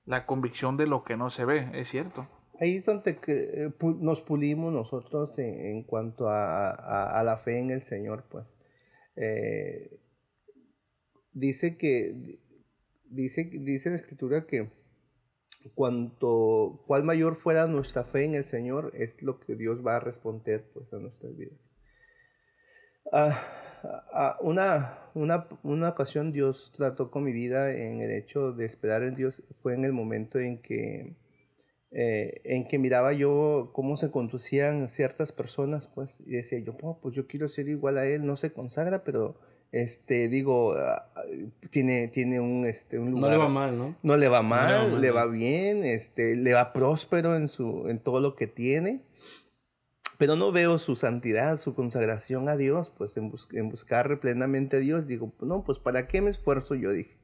[0.06, 2.28] la convicción de lo que no se ve, es cierto.
[2.60, 8.26] Ahí es donde eh, nos pulimos nosotros en, cuanto a la fe en el Señor,
[8.30, 8.56] pues.
[9.16, 9.98] Eh,
[11.34, 12.40] dice que,
[13.06, 14.70] dice, dice la escritura que
[15.74, 20.00] cuanto, cual mayor fuera nuestra fe en el Señor, es lo que Dios va a
[20.00, 21.60] responder, pues, a nuestras vidas.
[23.12, 23.42] Ah,
[24.14, 29.04] ah, una, una, una ocasión Dios trató con mi vida en el hecho de esperar
[29.04, 31.16] en Dios, fue en el momento en que
[31.98, 37.00] eh, en que miraba yo cómo se conducían ciertas personas, pues, y decía yo, "Oh,
[37.02, 39.40] pues yo quiero ser igual a él, no se consagra, pero,
[39.72, 41.22] este, digo, ah, ah,
[41.70, 43.32] tiene, tiene un, este, un no lugar.
[43.32, 43.96] le va mal, ¿no?
[44.04, 45.14] No le va mal, le va mal, le no.
[45.16, 49.02] va bien, este, le va próspero en, su, en todo lo que tiene,
[50.18, 54.78] pero no veo su santidad, su consagración a Dios, pues en, bus- en buscar plenamente
[54.78, 56.76] a Dios, digo, no, pues ¿para qué me esfuerzo?
[56.76, 57.15] Yo dije.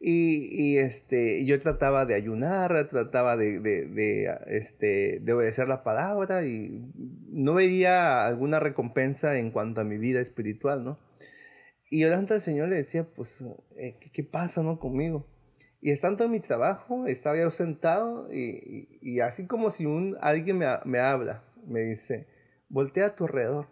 [0.00, 6.92] Y, este, yo trataba de ayunar, trataba de, ah, este, de obedecer la palabra y
[7.30, 10.98] no veía alguna recompensa en cuanto a mi vida espiritual, ¿no?
[11.90, 13.44] Y yo delante al Señor le decía, pues,
[13.76, 15.26] eh, ¿qué, qué pasa, no, conmigo?
[15.80, 20.66] Y estando en mi trabajo, estaba yo sentado y, así como si un, alguien me,
[20.84, 22.28] me habla, me dice,
[22.68, 23.68] voltea a tu alrededor.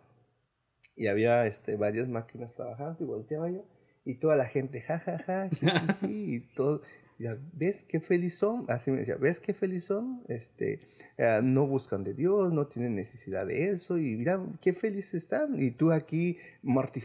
[0.96, 3.64] Y había este, varias máquinas trabajando y volteaba yo
[4.06, 5.48] y toda la gente, ja, ja, ja,
[6.08, 6.80] y todo.
[7.18, 8.66] Ya, ¿Ves qué feliz son?
[8.68, 10.20] Así me decía, ¿ves qué feliz son?
[10.28, 10.80] Este,
[11.16, 15.58] eh, no buscan de Dios, no tienen necesidad de eso, y mira, qué felices están.
[15.58, 16.36] Y tú aquí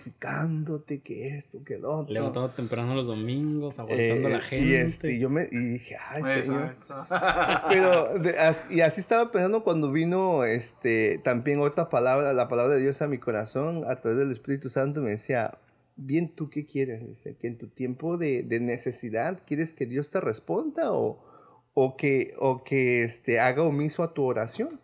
[0.05, 2.13] mortificándote, que esto, que lo otro.
[2.13, 4.65] Levantado temprano los domingos, aguantando a Eh, la gente.
[4.67, 6.75] Y, este, yo me, y dije, ay, señor.
[6.81, 7.05] Exacto.
[7.69, 12.75] Pero, de- as- y así estaba pensando cuando vino este, también otra palabra, la palabra
[12.75, 15.57] de Dios a mi corazón, a través del Espíritu Santo, me decía,
[15.95, 17.05] bien, ¿tú qué quieres?
[17.07, 21.23] Dice, que en tu tiempo de, de necesidad, ¿quieres que Dios te responda o,
[21.73, 24.79] o que, o que este, haga omiso a tu oración?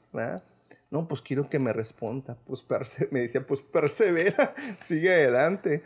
[0.90, 2.38] No, pues quiero que me responda.
[2.46, 2.66] Pues
[3.12, 5.84] me decía, pues persevera, sigue adelante.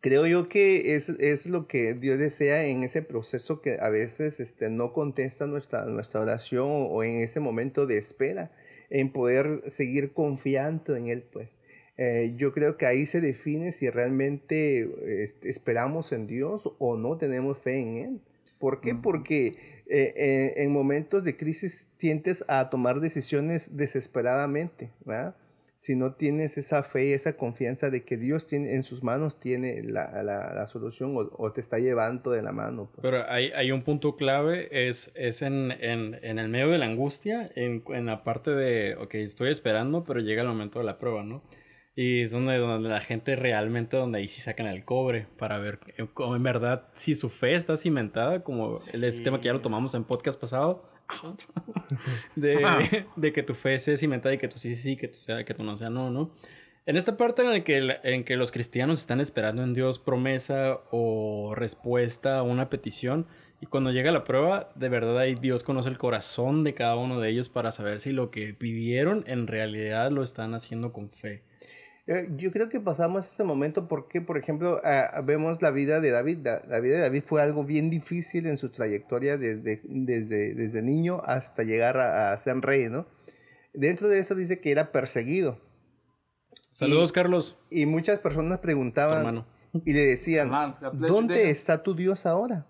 [0.00, 4.38] Creo yo que es, es lo que Dios desea en ese proceso que a veces
[4.38, 8.52] este, no contesta nuestra, nuestra oración o, o en ese momento de espera,
[8.90, 11.57] en poder seguir confiando en Él, pues.
[11.98, 14.88] Eh, yo creo que ahí se define si realmente
[15.24, 18.20] este, esperamos en Dios o no tenemos fe en Él.
[18.60, 18.94] ¿Por qué?
[18.94, 19.46] Porque
[19.88, 25.34] eh, eh, en momentos de crisis tientes a tomar decisiones desesperadamente, ¿verdad?
[25.76, 29.38] Si no tienes esa fe y esa confianza de que Dios tiene en sus manos
[29.38, 32.90] tiene la, la- la solución o, o te está llevando de la mano.
[32.92, 33.00] pues.
[33.02, 36.86] Pero hay, hay un punto clave, es, es en, en, en el medio de la
[36.86, 40.98] angustia, en, en la parte de, ok, estoy esperando, pero llega el momento de la
[40.98, 41.42] prueba, ¿no?
[42.00, 45.80] Y es donde, donde la gente realmente, donde ahí sí sacan el cobre para ver
[45.96, 49.52] eh, cómo en verdad si su fe está cimentada, como el este tema que ya
[49.52, 51.34] lo tomamos en podcast pasado, ah,
[52.36, 55.44] de, de que tu fe esté cimentada y que tú sí, sí, que tú, sea,
[55.44, 56.30] que tú no sea no, ¿no?
[56.86, 60.78] En esta parte en la que, en que los cristianos están esperando en Dios promesa
[60.92, 63.26] o respuesta a una petición,
[63.60, 67.18] y cuando llega la prueba, de verdad ahí Dios conoce el corazón de cada uno
[67.18, 71.42] de ellos para saber si lo que vivieron en realidad lo están haciendo con fe.
[72.08, 76.10] Eh, Yo creo que pasamos ese momento porque, por ejemplo, ah, vemos la vida de
[76.10, 76.38] David.
[76.42, 80.82] La, la vida de David fue algo bien difícil en su trayectoria desde, desde, desde
[80.82, 83.06] niño hasta llegar a, a ser rey, ¿no?
[83.74, 85.58] Dentro de eso dice que era perseguido.
[86.72, 89.44] Saludos, Y- Carlos, Y muchas personas preguntaban
[89.84, 90.48] y le decían,
[90.92, 92.64] ¿dónde está tu Dios ahora?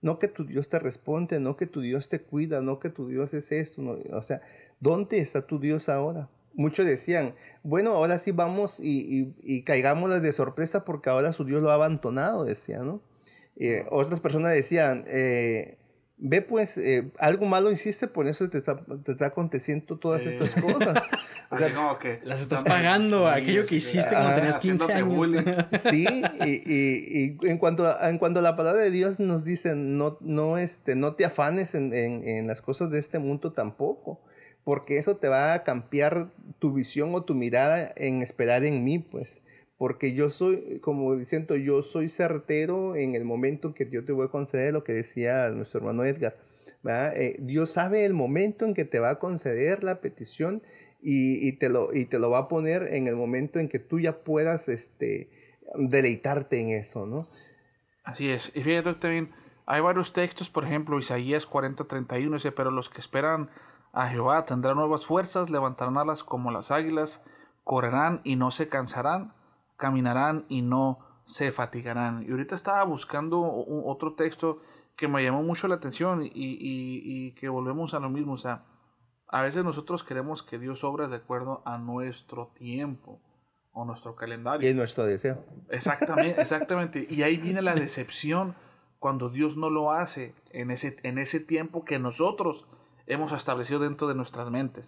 [0.00, 3.08] No que tu Dios te responde, no que tu Dios te cuida, no que tu
[3.08, 4.40] Dios es esto, no, o sea,
[4.78, 6.28] ¿dónde está tu Dios ahora?
[6.56, 11.62] Muchos decían, bueno, ahora sí vamos y, y, y de sorpresa porque ahora su Dios
[11.62, 13.02] lo ha abandonado, decían, ¿no?
[13.56, 15.76] Eh, otras personas decían, eh,
[16.18, 20.30] ve pues, eh, algo malo hiciste, por eso te está, te está aconteciendo todas Eh.
[20.30, 21.02] estas cosas.
[21.48, 25.44] O sea, como que Las estás pagando, sí, aquello que hiciste cuando tenías 15 haciéndote
[25.44, 25.44] años.
[25.92, 26.04] Sí,
[26.44, 29.76] y, y- y en, cuanto a, en cuanto a la palabra de Dios nos dice,
[29.76, 34.20] no, no, este, no te afanes en, en- en las cosas de este mundo tampoco,
[34.66, 38.98] porque eso te va a cambiar tu visión o tu mirada en esperar en mí,
[38.98, 39.40] pues,
[39.78, 44.26] porque yo soy, como diciendo, yo soy certero en el momento que yo te voy
[44.26, 46.36] a conceder lo que decía nuestro hermano Edgar.
[46.84, 50.64] Eh, Dios sabe el momento en que te va a conceder la petición
[51.00, 54.00] y, te lo, y te lo va a poner en el momento en que tú
[54.00, 55.30] ya puedas este,
[55.76, 57.28] deleitarte en eso, ¿no?
[58.02, 58.50] Así es.
[58.52, 59.30] Y fíjate también,
[59.64, 63.48] hay varios textos, por ejemplo, Isaías 40:31 dice, pero los que esperan
[63.96, 67.22] a Jehová tendrán nuevas fuerzas, levantarán alas como las águilas,
[67.64, 69.32] correrán y no se cansarán,
[69.78, 72.24] caminarán y no se fatigarán.
[72.26, 74.60] Y ahorita estaba buscando un- otro texto
[74.96, 78.34] que me llamó mucho la atención y, y- y que volvemos a lo mismo.
[78.34, 78.64] O sea,
[79.28, 83.18] a veces nosotros queremos que Dios obra de acuerdo a nuestro tiempo
[83.72, 84.66] o nuestro calendario.
[84.66, 85.42] Y es nuestro deseo.
[85.70, 87.06] Exactamente, exactamente.
[87.10, 88.54] Y ahí viene la decepción
[88.98, 92.66] cuando Dios no lo hace en ese, en ese tiempo que nosotros
[93.06, 94.84] hemos establecido dentro de nuestras mentes.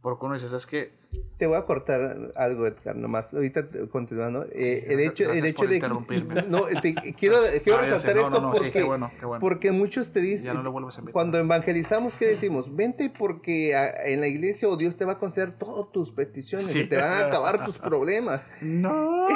[0.00, 0.90] Porque uno dice, es que
[1.38, 3.32] Te voy a cortar algo, Edgar, nomás.
[3.32, 4.46] Ahorita continuando.
[4.52, 6.42] Eh, el gracias- hecho, el hecho de interrumpirme.
[6.48, 9.26] no, te- quiero, quiero Ah, resaltar no, esto no, no, sí, porque, qué bueno, qué
[9.26, 9.40] bueno.
[9.40, 11.12] porque muchos te dicen, ya no lo vuelvas a invitar.
[11.12, 12.74] cuando evangelizamos, ¿qué decimos?
[12.74, 16.66] Vente porque ah, en la iglesia o Dios te va a conceder todas tus peticiones
[16.66, 16.80] Sí.
[16.80, 18.40] y te van a acabar tus problemas.
[18.60, 19.28] No.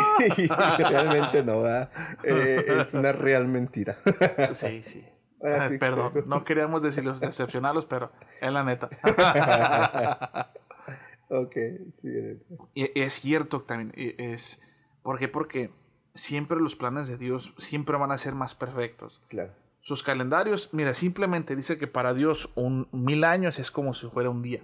[0.78, 1.90] realmente no, ¿verdad?
[2.24, 3.98] Eh, es una real mentira.
[4.54, 5.04] Sí, sí.
[5.40, 5.78] Sí.
[5.78, 8.88] Perdón, no queríamos decirlos, decepcionarlos, pero es la neta.
[11.28, 11.56] ok,
[12.02, 12.42] sí.
[12.74, 14.60] Y es cierto también, es...
[15.02, 15.28] ¿Por qué?
[15.28, 15.70] Porque
[16.14, 19.22] siempre los planes de Dios siempre van a ser más perfectos.
[19.28, 19.52] Claro.
[19.82, 24.30] Sus calendarios, mira, simplemente dice que para Dios un mil años es como si fuera
[24.30, 24.60] un día,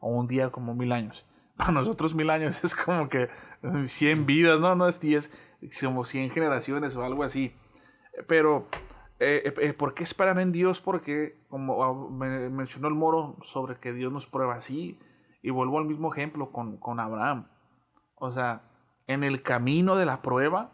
[0.00, 1.24] o un día como mil años.
[1.56, 3.30] Para nosotros mil años es como que
[3.62, 5.30] eh, 100 vidas, no, no es 10,
[5.80, 7.54] como 100 generaciones o algo así.
[8.26, 8.68] Pero,
[9.20, 10.80] eh, eh, eh, ¿por qué esperar en Dios?
[10.80, 14.98] Porque, como me- mencionó el moro, sobre que Dios nos prueba así,
[15.42, 17.46] y vuelvo al mismo ejemplo con, con Abraham.
[18.16, 18.62] O sea,
[19.06, 20.72] en el camino de la prueba,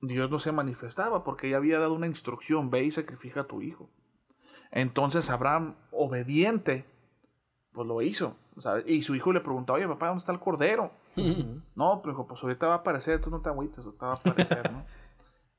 [0.00, 3.62] Dios no se manifestaba porque ya había dado una instrucción, ve y sacrifica a tu
[3.62, 3.88] hijo.
[4.70, 6.84] Entonces Abraham, obediente,
[7.72, 8.36] pues lo hizo.
[8.60, 8.84] ¿sabes?
[8.86, 10.90] Y su hijo le preguntaba, oye papá, ¿dónde está el cordero?
[11.74, 14.16] No, pero dijo, pues ahorita va a aparecer, tú no te agüites, ahorita va a
[14.16, 14.84] aparecer, ¿no?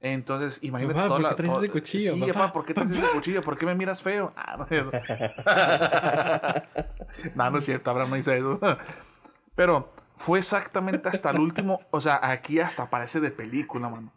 [0.06, 2.34] Entonces, imagínate Papá, toda ¿por qué traes toda- ese cuchillo, Sí, papá?
[2.34, 3.42] papá, ¿por qué traes ese cuchillo?
[3.42, 4.34] ¿Por qué me miras feo?
[4.38, 4.92] Ah, no, es cierto.
[7.36, 8.60] no, no es cierto, Abraham no hizo eso.
[9.56, 14.12] Pero fue exactamente hasta el último, o sea, aquí hasta parece de película, mano.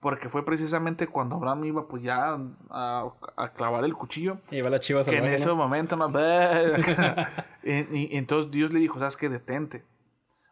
[0.00, 2.36] Porque fue precisamente cuando Abraham iba pues ya
[2.70, 5.56] a, a clavar el cuchillo Y va la chiva que en ese ¿no?
[5.56, 6.08] momento no
[7.64, 9.84] y, y entonces Dios le dijo sabes qué detente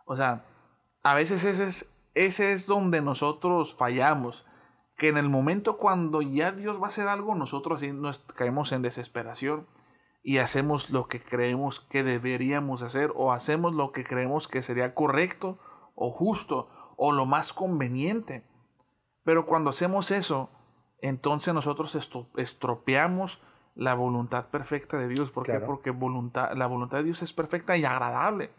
[0.05, 0.42] o sea
[1.05, 4.44] a veces ese es ese es donde nosotros fallamos
[4.96, 8.72] que en el momento cuando ya Dios va a hacer algo nosotros así nos caemos
[8.72, 9.66] en desesperación
[10.22, 14.94] y hacemos lo que creemos que deberíamos hacer o hacemos lo que creemos que sería
[14.94, 15.59] correcto
[15.94, 18.44] o justo o lo más conveniente
[19.24, 20.50] pero cuando hacemos eso
[21.00, 21.96] entonces nosotros
[22.37, 23.40] estropeamos
[23.76, 25.30] la voluntad perfecta de Dios.
[25.30, 25.61] ¿Por qué?
[25.61, 28.50] Porque voluntad, la voluntad de Dios es perfecta y agradable.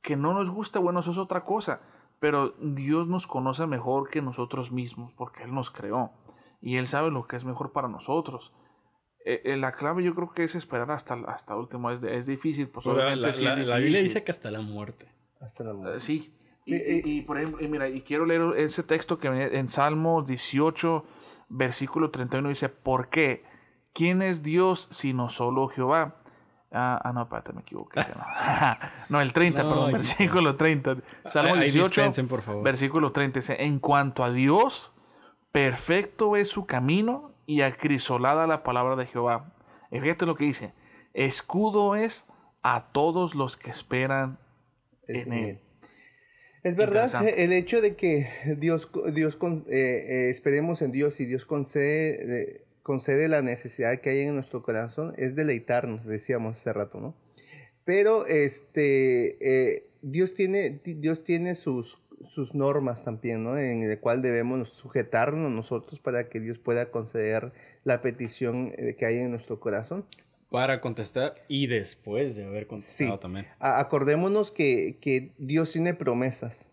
[0.00, 1.80] Que no nos guste, bueno, eso es otra cosa.
[2.22, 6.12] Pero Dios nos conoce mejor que nosotros mismos, porque Él nos creó.
[6.60, 8.52] Y Él sabe lo que es mejor para nosotros.
[9.24, 11.90] Eh, eh, la clave yo creo que es esperar hasta, hasta último.
[11.90, 14.04] Es, de- es difícil, pues O sea, obviamente la, sí la- es la Biblia difícil.
[14.04, 15.08] dice que hasta la muerte.
[15.40, 16.00] Hasta la Eh, muerte.
[16.00, 16.32] sí.
[16.64, 19.68] Y, y- y, por ejemplo, y mira, y quiero leer ese texto que viene en
[19.68, 21.04] Salmos 18,
[21.48, 23.42] versículo 31, dice, ¿por qué?
[23.92, 26.21] ¿Quién es Dios sino solo Jehová?
[26.72, 28.00] Ah, ah, no, espérate, me equivoqué.
[28.00, 28.76] No,
[29.10, 29.96] no el 30, No, perdón, ya.
[29.98, 30.96] versículo 30.
[31.26, 32.62] Salmo Ahí 18, dispensen, por favor.
[32.62, 34.92] versículo 30, dice, en cuanto a Dios,
[35.52, 39.52] perfecto es su camino y acrisolada la palabra de Jehová.
[39.90, 40.72] Y fíjate lo que dice,
[41.12, 42.24] escudo es
[42.62, 44.38] a todos los que esperan
[45.06, 45.44] Es en él.
[45.50, 45.60] él.
[46.64, 49.74] Es verdad, el hecho de que Dios, Dios con- eh,
[50.28, 54.62] eh, esperemos en Dios y Dios concede, eh, concede la necesidad que hay en nuestro
[54.62, 57.14] corazón es deleitarnos, decíamos hace rato, ¿no?
[57.84, 59.36] Pero este,
[59.76, 63.58] eh, Dios tiene, Dios tiene sus, sus normas también, ¿no?
[63.58, 67.52] En el cual debemos sujetarnos nosotros para que Dios pueda conceder
[67.84, 70.04] la petición eh, que hay en nuestro corazón.
[70.50, 73.20] Para contestar y después de haber contestado Sí.
[73.20, 73.46] también.
[73.58, 76.70] A- acordémonos que, que Dios tiene promesas,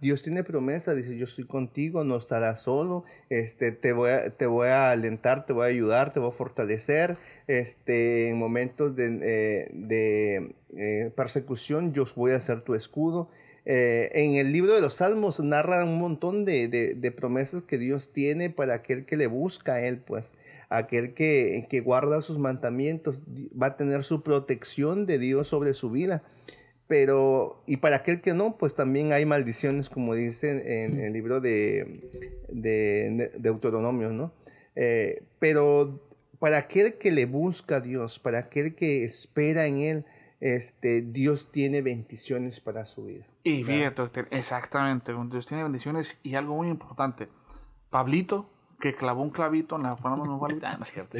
[0.00, 4.46] Dios tiene promesas, dice, yo estoy contigo, no estarás solo, este, te, voy a, te
[4.46, 7.16] voy a alentar, te voy a ayudar, te voy a fortalecer,
[7.48, 13.28] este, en momentos de, eh, de, eh, persecución yo voy a ser tu escudo.
[13.66, 17.76] Eh, en el libro de los Salmos narra un montón de, de- de promesas que
[17.76, 20.36] Dios tiene para aquel que le busca a Él, pues
[20.70, 23.20] aquel que, que guarda sus mandamientos
[23.60, 26.22] va a tener su protección de Dios sobre su vida.
[26.90, 31.12] Pero, y para aquel que no, pues también hay maldiciones, como dice en, en el
[31.12, 34.32] libro de, de, de Deuteronomio, ¿no?
[34.74, 36.00] Eh, pero
[36.40, 40.04] para aquel que le busca a Dios, para aquel que espera en Él,
[40.40, 43.24] este, Dios tiene bendiciones para su vida.
[43.44, 47.28] Y fíjate, doctor, exactamente, Dios tiene bendiciones y algo muy importante.
[47.90, 48.50] Pablito,
[48.80, 51.18] que clavó un clavito en la forma de ah, no es cierto.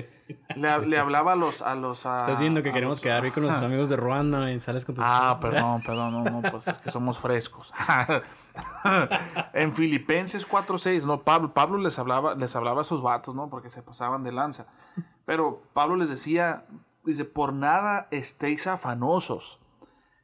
[0.57, 1.63] Le, le hablaba a los...
[1.63, 4.51] A los a- Estás viendo que queremos los- quedar hoy con nuestros amigos de Ruanda
[4.51, 7.73] y sales con tus Ah, perdón, perdón, no, no, pues es que somos frescos.
[9.53, 13.49] en Filipenses 4:6, no, Pablo, Pablo les hablaba, les hablaba a esos vatos, ¿no?
[13.49, 14.67] Porque se pasaban de lanza.
[15.25, 16.65] Pero Pablo les decía,
[17.05, 19.59] dice, por nada estéis afanosos,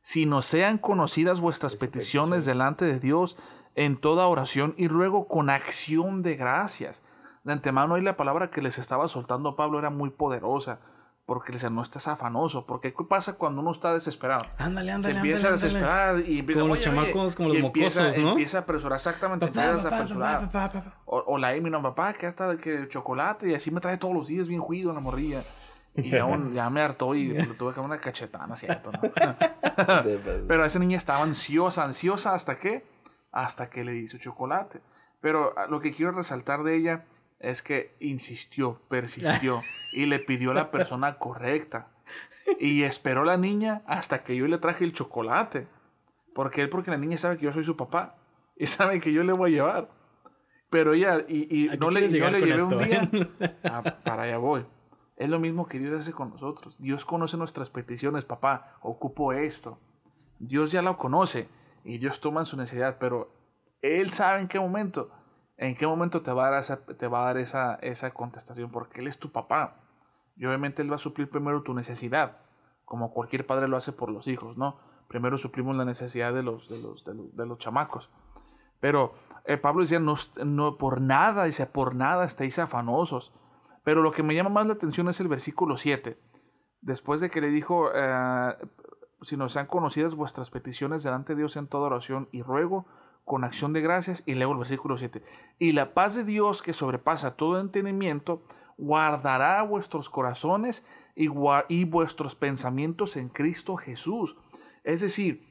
[0.02, 3.36] sino sean conocidas vuestras peticiones delante de Dios
[3.74, 7.02] en toda oración y ruego con acción de gracias.
[7.46, 10.80] De antemano ahí la palabra que les estaba soltando Pablo era muy poderosa,
[11.26, 14.42] porque les decía, no estés afanoso, porque ¿qué pasa cuando uno está desesperado?
[14.58, 18.00] Ándale, se ándale, empieza ándale, a desesperar y empieza, Como los chamacos, como los empieza,
[18.02, 18.30] mocosos, ¿no?
[18.30, 20.40] Empieza a apresurar, exactamente, Papá, empiezas a papá, apresurar.
[20.40, 20.96] papá, papá, papá.
[21.04, 24.12] O, o la Amy, no, papá, que hasta que chocolate y así me trae todos
[24.14, 25.42] los días bien juido la morrilla.
[25.94, 28.90] Y ya, un- ya me hartó y le tuve que dar una cachetana, ¿cierto?
[28.92, 29.00] no?
[30.48, 32.84] Pero esa niña estaba ansiosa, ansiosa hasta qué?
[33.32, 34.80] Hasta que le hizo chocolate.
[35.20, 37.04] Pero ah, lo que quiero resaltar de ella
[37.38, 41.88] es que insistió, persistió y le pidió a la persona correcta.
[42.60, 45.68] Y esperó la niña hasta que yo le traje el chocolate.
[46.34, 48.16] Porque él, porque la niña sabe que yo soy su papá
[48.56, 49.90] y sabe que yo le voy a llevar.
[50.70, 53.08] Pero ella, y, y ¿A qué no le, yo le llevé un día.
[53.12, 53.56] eh?
[53.64, 54.66] Ah, para allá voy.
[55.16, 56.76] Es lo mismo que Dios hace con nosotros.
[56.78, 59.78] Dios conoce nuestras peticiones, papá, ocupo esto.
[60.38, 61.48] Dios ya lo conoce
[61.84, 63.32] y Dios toma en su necesidad, pero
[63.80, 65.10] Él sabe en qué momento,
[65.58, 68.70] en qué momento te va a dar esa, te va a dar esa, esa contestación,
[68.70, 69.76] porque Él es tu papá.
[70.36, 72.38] Y obviamente Él va a suplir primero tu necesidad,
[72.84, 74.78] como cualquier padre lo hace por los hijos, ¿no?
[75.08, 78.10] Primero suplimos la necesidad de los, de los, de los, chamacos.
[78.80, 79.14] Pero
[79.44, 83.32] eh, Pablo decía, no, no, por nada, dice, por nada estéis afanosos.
[83.84, 86.18] Pero lo que me llama más la atención es el versículo 7.
[86.80, 88.56] Después de que le dijo, eh,
[89.22, 92.86] si nos sean conocidas vuestras peticiones delante de Dios en toda oración y ruego,
[93.26, 95.20] con acción de gracias, y luego el versículo 7.
[95.58, 98.40] Y la paz de Dios que sobrepasa todo entendimiento,
[98.78, 101.26] guardará vuestros corazones y,
[101.84, 104.36] vuestros pensamientos en Cristo Jesús.
[104.84, 105.44] Es decir,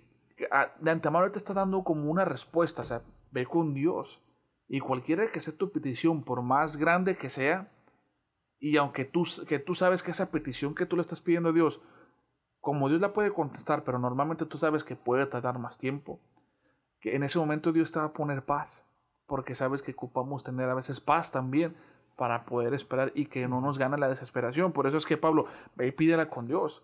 [0.80, 3.02] de antemano te está dando como una respuesta, o sea,
[3.32, 4.22] ve con Dios.
[4.70, 7.70] Y cualquiera que sea tu petición, por más grande que sea,
[8.58, 11.54] y aunque tú, que tú sabes que esa petición que tú le estás pidiendo a
[11.54, 11.82] Dios,
[12.62, 16.22] como Dios la puede contestar, pero normalmente tú sabes que puede tardar más tiempo,
[17.06, 18.84] que en ese momento Dios te va a poner paz,
[19.28, 21.76] porque sabes que ocupamos tener a veces paz también
[22.16, 24.72] para poder esperar y que no nos gane la desesperación.
[24.72, 25.46] Por eso es que Pablo,
[25.76, 26.82] ve y pídela con Dios,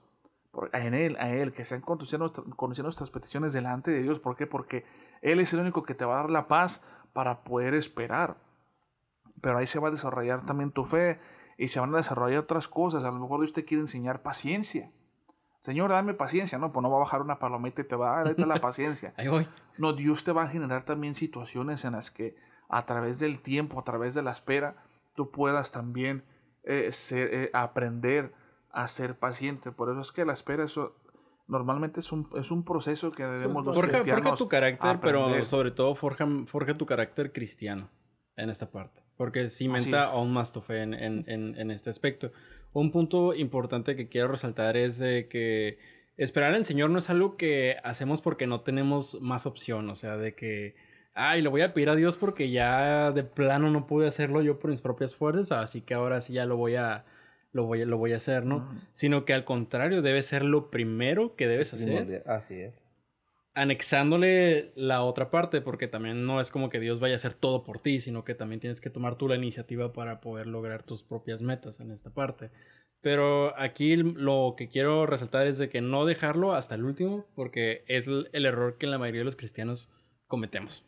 [0.73, 4.19] en Él, a Él, que sean nuestra- conocidas nuestras peticiones delante de Dios.
[4.19, 4.45] ¿Por qué?
[4.45, 4.85] Porque
[5.23, 8.35] Él es el único que te va a dar la paz para poder esperar.
[9.41, 11.19] pero ahí se va a desarrollar también tu fe
[11.57, 13.03] y se van a desarrollar otras cosas.
[13.03, 14.91] A lo mejor Dios te quiere enseñar paciencia.
[15.61, 16.57] Señor, dame paciencia.
[16.57, 19.13] No, pues no va a bajar una palomita y te va a dar la paciencia.
[19.17, 19.47] Ahí voy.
[19.77, 22.35] No, Dios te va a generar también situaciones en las que
[22.69, 24.75] a través del tiempo, a través de la espera,
[25.15, 26.23] tú puedas también
[26.63, 28.33] eh, ser- eh, aprender
[28.71, 29.71] a ser paciente.
[29.71, 30.95] Por eso es que la espera eso,
[31.47, 33.91] normalmente es un, es un proceso que debemos los Forja,
[34.37, 37.89] tu carácter, pero sobre todo forja, forja tu carácter cristiano
[38.37, 39.03] en esta parte.
[39.21, 42.31] Porque cimenta Así aún más tu fe en, en- en- en este aspecto.
[42.73, 45.77] Un punto importante que quiero resaltar es de que
[46.17, 49.87] esperar al Señor no es algo que hacemos porque no tenemos más opción.
[49.91, 50.73] O sea, de que,
[51.13, 54.57] ay, le voy a pedir a Dios porque ya de plano no pude hacerlo yo
[54.57, 57.05] por mis propias fuerzas, así que ahora sí ya lo voy a,
[57.53, 58.67] lo voy a, lo voy a hacer, ¿no?
[58.93, 62.23] Sino que al contrario, debe ser lo primero que debes hacer.
[62.25, 62.80] Así es.
[63.53, 67.63] Anexándole la otra parte, porque también no es como que Dios vaya a hacer todo
[67.63, 71.03] por ti, sino que también tienes que tomar tú la iniciativa para poder lograr tus
[71.03, 72.51] propias metas en esta parte.
[73.01, 77.83] Pero aquí lo que quiero resaltar es de que no dejarlo hasta el último, porque
[77.87, 79.89] es el error que la mayoría de los cristianos
[80.27, 80.85] cometemos.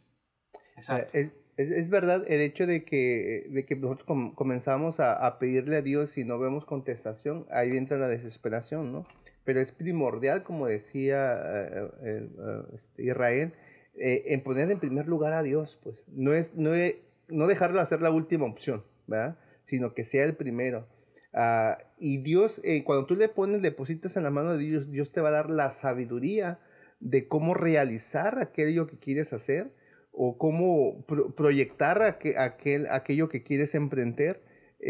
[0.78, 1.18] Exacto.
[1.18, 5.38] Es, es- es verdad el hecho de que, de que nosotros com- comenzamos a, a
[5.40, 9.06] pedirle a Dios y no vemos contestación, ahí entra la desesperación, ¿no?
[9.46, 13.54] Pero es primordial, como decía eh, eh, eh, este, Israel,
[13.96, 16.06] eh, en poner en primer lugar a Dios, pues.
[16.08, 16.96] No es no, es-
[17.28, 19.38] no dejarlo hacer la última opción, ¿verdad?
[19.66, 20.88] Sino que sea el primero.
[21.34, 25.20] Ah, y Dios, cuando tú le pones, depositas en la mano de Dios, Dios te
[25.22, 26.60] va a dar la sabiduría
[27.00, 29.72] de cómo realizar aquello que quieres hacer
[30.12, 34.42] o cómo pro- proyectar aque- aquel, aquello que quieres emprender.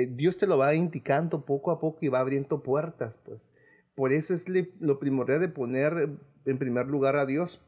[0.10, 3.50] Dios te lo va indicando poco a poco y va abriendo puertas, pues.
[3.96, 4.46] Por eso es
[4.80, 6.10] lo primordial de poner
[6.46, 7.62] en primer lugar a Dios.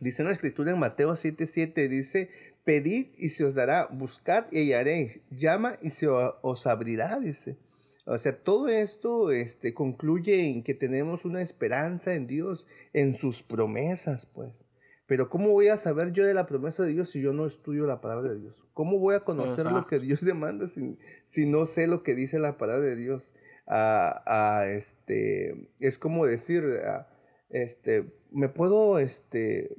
[0.00, 2.30] Dice en la escritura en Mateo 7:7, dice,
[2.64, 7.56] pedid y se os dará, buscad y hallaréis, llama y se os abrirá, dice.
[8.04, 13.42] O sea, todo esto este, concluye en que tenemos una esperanza en Dios, en sus
[13.42, 14.64] promesas, pues.
[15.06, 17.86] Pero ¿cómo voy a saber yo de la promesa de Dios si yo no estudio
[17.86, 18.64] la palabra de Dios?
[18.72, 20.98] ¿Cómo voy a conocer lo que Dios demanda si,
[21.30, 23.32] si no sé lo que dice la palabra de Dios?
[23.66, 27.06] Ah, este, es como decir, ah,
[27.50, 29.74] este, ¿me puedo este,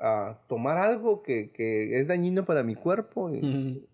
[0.00, 3.32] ah, tomar algo que, que es dañino para mi cuerpo?
[3.34, 3.86] Y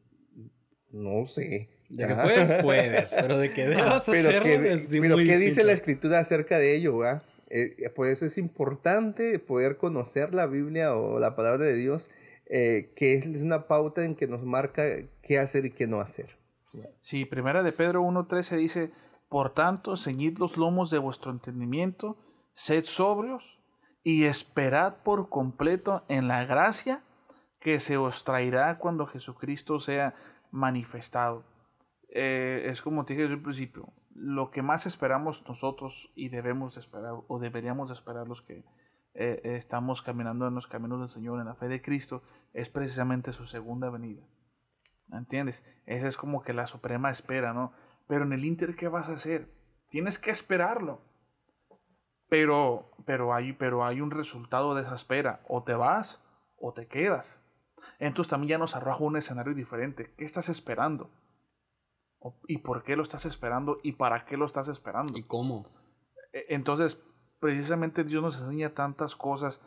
[0.91, 1.69] no sé.
[1.89, 5.39] De que puedes, puedes, pero de que debas pero hacerlo que- es pero muy ¿qué
[5.39, 6.99] dice la escritura acerca de ello?
[6.99, 7.23] ¿verdad?
[7.51, 12.11] Eh, eh, por eso es importante poder conocer la Biblia o la palabra de Dios,
[12.47, 14.85] eh, que es una pauta en que nos marca
[15.23, 16.37] qué hacer y qué no hacer.
[17.03, 18.91] Sí, primera de Pedro 1.13 dice,
[19.29, 22.17] por tanto, ceñid los lomos de vuestro entendimiento,
[22.55, 23.59] sed sobrios
[24.03, 27.03] y esperad por completo en la gracia
[27.61, 30.15] que se os traerá cuando Jesucristo sea
[30.51, 31.45] manifestado.
[32.11, 36.75] Eh, es como te dije desde el principio, lo que más esperamos nosotros y debemos
[36.75, 38.65] de esperar, o deberíamos de esperar los que
[39.15, 42.23] eh, estamos caminando en los caminos del Señor, en la fe de Cristo,
[42.55, 44.23] es precisamente su segunda venida.
[45.13, 45.63] ¿Entiendes?
[45.87, 47.73] Esa es como que la suprema espera, ¿no?
[48.09, 49.49] Pero en el Inter, ¿qué vas a hacer?
[49.91, 51.01] Tienes que esperarlo.
[52.29, 55.41] Pero, pero, hay, pero hay un resultado de esa espera.
[55.49, 56.21] O te vas
[56.59, 57.39] o te quedas.
[57.99, 60.13] Entonces también ya nos arroja un escenario diferente.
[60.17, 61.11] ¿Qué estás esperando?
[62.49, 63.79] ¿Y por qué lo estás esperando?
[63.83, 65.17] ¿Y para qué lo estás esperando?
[65.17, 65.67] ¿Y cómo?
[66.33, 67.01] E- Entonces,
[67.41, 69.61] precisamente Dios nos enseña tantas cosas.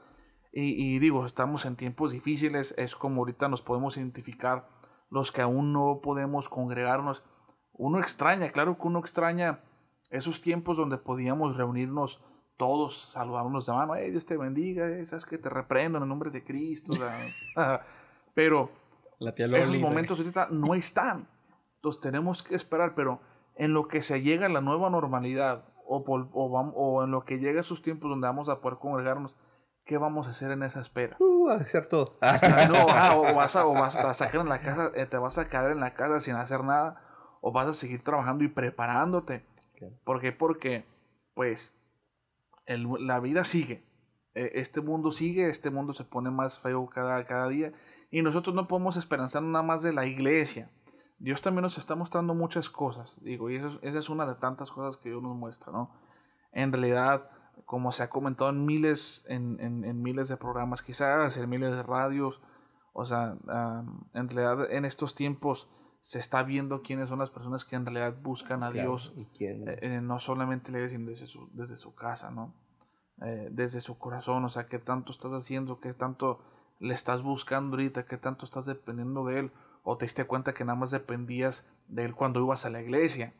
[0.51, 2.73] Y, y digo, estamos en tiempos difíciles.
[2.77, 4.67] Es como ahorita nos podemos identificar
[5.09, 7.23] los que aún no podemos congregarnos.
[7.73, 9.59] Uno extraña, claro que uno extraña
[10.09, 12.21] esos tiempos donde podíamos reunirnos
[12.57, 13.95] todos, saludarnos de mano.
[13.95, 16.93] Hey, Dios te bendiga, eh, sabes que te reprendo en el nombre de Cristo.
[18.33, 18.69] Pero
[19.19, 21.27] La tía esos dice- momentos ahorita no están.
[21.75, 23.19] Entonces tenemos que esperar, pero
[23.55, 27.11] en lo que se llega a la nueva normalidad o, por- o, vam- o en
[27.11, 29.35] lo que llega esos tiempos donde vamos a poder congregarnos,
[29.85, 31.17] ¿qué vamos a hacer en esa espera?
[31.19, 32.17] Uh, a hacer todo.
[32.69, 35.37] No, ah, o vas a, o vas a sacar en la casa, eh, te vas
[35.39, 37.01] a quedar en la casa sin hacer nada,
[37.41, 39.43] o vas a seguir trabajando y preparándote.
[39.75, 39.95] Claro.
[40.03, 40.31] ¿Por qué?
[40.31, 40.85] Porque,
[41.33, 41.75] pues,
[42.65, 43.83] el- la vida sigue.
[44.33, 47.73] Eh, Este mundo sigue, este mundo se pone más feo cada, cada día.
[48.11, 50.69] Y nosotros no podemos esperanzar nada más de la iglesia.
[51.19, 53.15] Dios también nos está mostrando muchas cosas.
[53.21, 55.91] Digo, y eso esa es una de tantas cosas que Dios nos muestra, ¿no?
[56.51, 57.29] En realidad,
[57.65, 61.71] como se ha comentado en miles, en, en- en miles de programas, quizás en miles
[61.71, 62.41] de radios,
[62.93, 63.35] o sea,
[64.13, 65.69] en realidad en estos tiempos
[66.03, 69.25] se está viendo quiénes son las personas que en realidad buscan a Claro, Dios, ¿y
[69.37, 69.67] quién?
[69.67, 72.53] eh, eh, no solamente le sino desde su, desde su casa, ¿no?
[73.21, 76.41] Eh, desde su corazón, o sea, qué tanto estás haciendo, qué tanto
[76.79, 79.51] le estás buscando ahorita, qué tanto estás dependiendo de Él,
[79.83, 83.33] o te diste cuenta que nada más dependías de Él cuando ibas a la iglesia.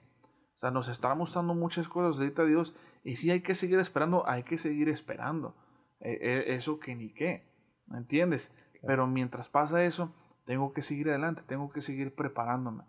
[0.55, 4.28] O sea, nos está mostrando muchas cosas ahorita Dios y si hay que seguir esperando,
[4.28, 5.55] hay que seguir esperando.
[5.99, 7.43] Eh, eh, eso que ni qué,
[7.88, 8.51] ¿me entiendes?
[8.86, 10.14] Pero mientras pasa eso,
[10.46, 12.84] tengo que seguir adelante, tengo que seguir preparándome.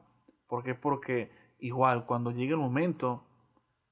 [0.47, 0.75] ¿Por qué?
[0.75, 3.25] Porque igual cuando llegue el momento,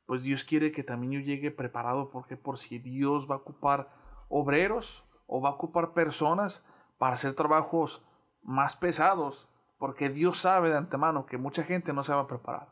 [0.07, 3.89] pues Dios quiere que también yo llegue preparado, porque por si Dios va a ocupar
[4.29, 6.65] obreros o va a ocupar personas
[6.99, 8.05] para hacer trabajos
[8.43, 9.49] más pesados,
[9.79, 12.69] porque Dios sabe de antemano que mucha gente no se va a preparar.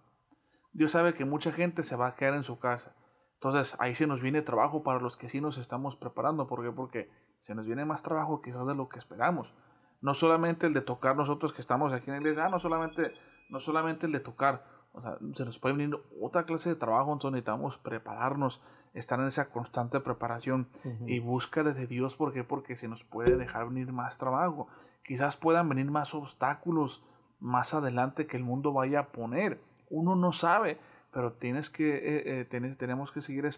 [0.73, 2.95] Dios sabe que mucha gente se va a quedar en su casa.
[3.35, 6.49] Entonces ahí se nos viene trabajo para los que sí nos estamos preparando.
[6.49, 6.73] ¿Por qué?
[6.73, 7.11] Porque
[7.41, 9.55] se nos viene más trabajo quizás de lo que esperamos.
[10.01, 13.13] No solamente el de tocar nosotros que estamos aquí en la iglesia, ah, no solamente,
[13.49, 14.65] no solamente el de tocar.
[14.93, 18.61] O sea, se nos puede venir otra clase de trabajo, entonces necesitamos prepararnos,
[18.95, 20.69] estar en esa constante preparación
[21.07, 22.17] y búsqueda de Dios.
[22.17, 22.43] ¿Por qué?
[22.43, 24.69] Porque se nos puede dejar venir más trabajo.
[25.05, 27.03] Quizás puedan venir más obstáculos
[27.41, 29.61] más adelante que el mundo vaya a poner.
[29.91, 30.79] Uno no sabe,
[31.13, 33.49] pero tienes que, eh, eh, tenemos que seguir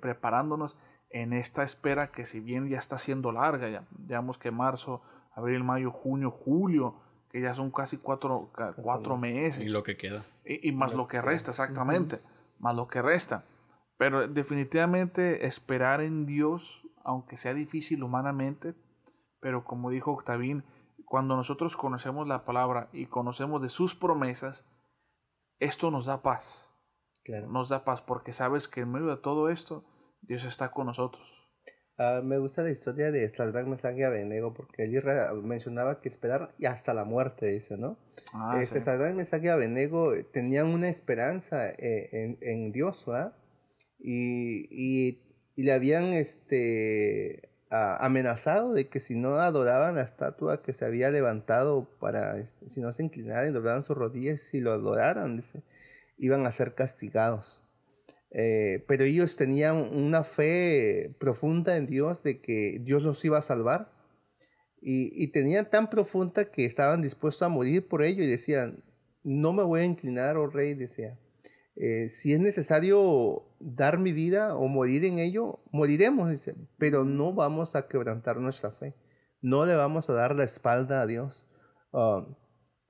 [0.00, 0.76] preparándonos
[1.10, 5.02] en esta espera que si bien ya está siendo larga, ya digamos que marzo,
[5.32, 7.00] abril, mayo, junio, julio,
[7.30, 9.62] que ya son casi cuatro, cuatro meses.
[9.62, 10.24] Y lo que queda.
[10.44, 12.20] Y, más lo, que resta, exactamente,
[12.58, 13.44] más lo que resta.
[13.98, 18.74] Pero definitivamente esperar en Dios, aunque sea difícil humanamente,
[19.40, 20.64] pero como dijo Octavín,
[21.04, 24.66] cuando nosotros conocemos la palabra y conocemos de sus promesas,
[25.58, 26.68] esto nos da paz.
[27.48, 29.84] Nos da paz porque sabes que en medio de todo esto,
[30.22, 31.37] Dios está con nosotros.
[32.00, 35.02] Ah, me gusta la historia de Sadrach, Mesach y Abednego porque él
[35.42, 37.98] mencionaba que esperar y hasta la muerte, dice, ¿no?
[38.32, 39.40] Ah, este, sí.
[39.42, 43.32] y Abednego tenían una esperanza eh, en, Dios, ¿verdad?
[43.98, 45.18] Y, y,
[45.56, 51.88] le habían este, amenazado de que si no adoraban la estatua que se había levantado
[51.98, 55.64] para, este, si no se inclinaran y doblaran sus rodillas, si lo adoraran, dice,
[56.16, 57.60] iban a ser castigados.
[58.30, 63.42] Eh, pero ellos tenían una fe profunda en Dios de que Dios los iba a
[63.42, 63.90] salvar.
[64.80, 68.84] Y, tenían tan profunda que estaban dispuestos a morir por ello y decían,
[69.24, 71.18] no me voy a inclinar, oh rey, decía.
[71.74, 77.32] Eh, si es necesario dar mi vida o morir en ello, moriremos, dice, pero no
[77.32, 78.94] vamos a quebrantar nuestra fe.
[79.40, 81.44] No le vamos a dar la espalda a Dios.
[81.92, 82.26] Ah,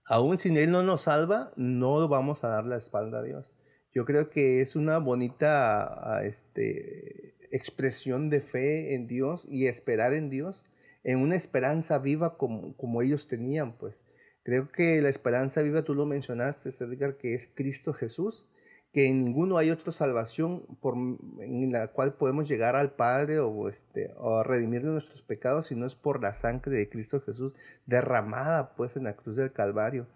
[0.06, 3.54] aún si Él no nos salva, no vamos a dar la espalda a Dios.
[3.98, 10.14] Yo creo que es una bonita ah, este, expresión de fe en Dios y esperar
[10.14, 10.62] en Dios,
[11.02, 14.04] en una esperanza viva como, como ellos tenían, pues.
[14.44, 18.46] Creo que la esperanza viva, tú lo mencionaste, Edgar, que es Cristo Jesús,
[18.92, 23.68] que en ninguno hay otra salvación por, en la cual podemos llegar al Padre o,
[23.68, 28.96] este, o redimir nuestros pecados, sino es por la sangre de Cristo Jesús derramada pues
[28.96, 30.06] en la cruz del Calvario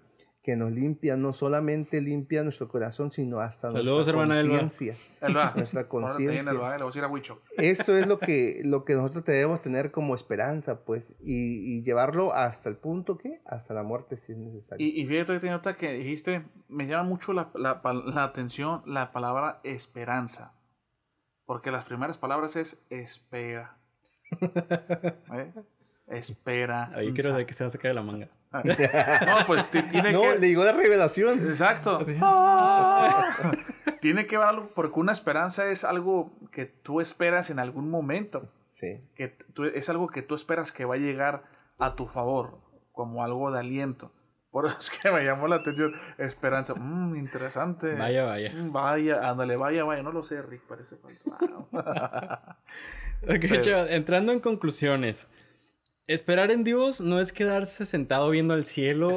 [0.42, 4.96] que nos limpia, no solamente limpia nuestro corazón, sino hasta nuestra conciencia.
[5.54, 6.42] Nuestra conciencia.
[7.58, 12.68] Esto es lo que, lo que nosotros debemos tener como esperanza, pues, y, llevarlo hasta
[12.68, 14.84] el punto que, hasta la muerte si es necesario.
[14.84, 19.12] Y, y fíjate que nota que dijiste, me llama mucho la, la, la atención la
[19.12, 20.54] palabra esperanza,
[21.46, 23.76] porque las primeras palabras es espera.
[24.40, 25.52] ¿Eh?
[26.08, 26.90] Espera.
[26.94, 28.28] Ahí quiero de que se va a sacar de la manga.
[28.52, 30.38] no, pues tiene no, que.
[30.38, 31.48] le digo la revelación.
[31.48, 32.00] Exacto.
[32.20, 33.52] Ah.
[34.00, 38.50] tiene que ver algo, porque una esperanza es algo que tú esperas en algún momento.
[38.72, 39.00] Sí.
[39.14, 39.36] Que
[39.74, 41.44] es algo que tú esperas que va a llegar
[41.78, 42.58] a tu favor,
[42.92, 44.12] como algo de aliento.
[44.52, 45.94] Por eso es que me llamó la atención.
[46.18, 46.74] Esperanza.
[46.74, 47.94] Mmm, interesante.
[47.94, 48.52] Vaya, vaya.
[48.54, 50.02] Mm, vaya, ándale, vaya, vaya.
[50.02, 51.68] No lo sé, Rick, parece falso.
[53.22, 53.44] ok,
[53.88, 55.26] entrando en conclusiones.
[56.06, 59.10] Esperar en Dios no es quedarse sentado viendo al cielo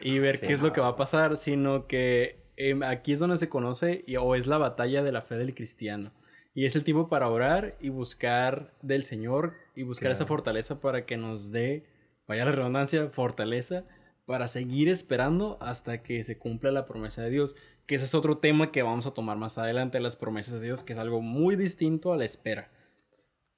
[0.00, 3.36] y, ver qué es lo que va a pasar, sino que em, aquí es donde
[3.36, 6.12] se conoce o es la batalla de la fe del cristiano.
[6.54, 11.04] Y es el tiempo para orar y buscar del Señor y buscar esa fortaleza para
[11.04, 11.86] que nos dé,
[12.26, 13.84] vaya la redundancia, fortaleza
[14.24, 17.56] para seguir esperando hasta que se cumpla la promesa de Dios.
[17.86, 20.84] Que ese es otro tema que vamos a tomar más adelante, las promesas de Dios,
[20.84, 22.70] que es algo muy distinto a la espera.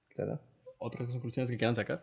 [0.08, 0.40] Claro.
[0.78, 2.02] ¿Otras conclusiones que quieran sacar?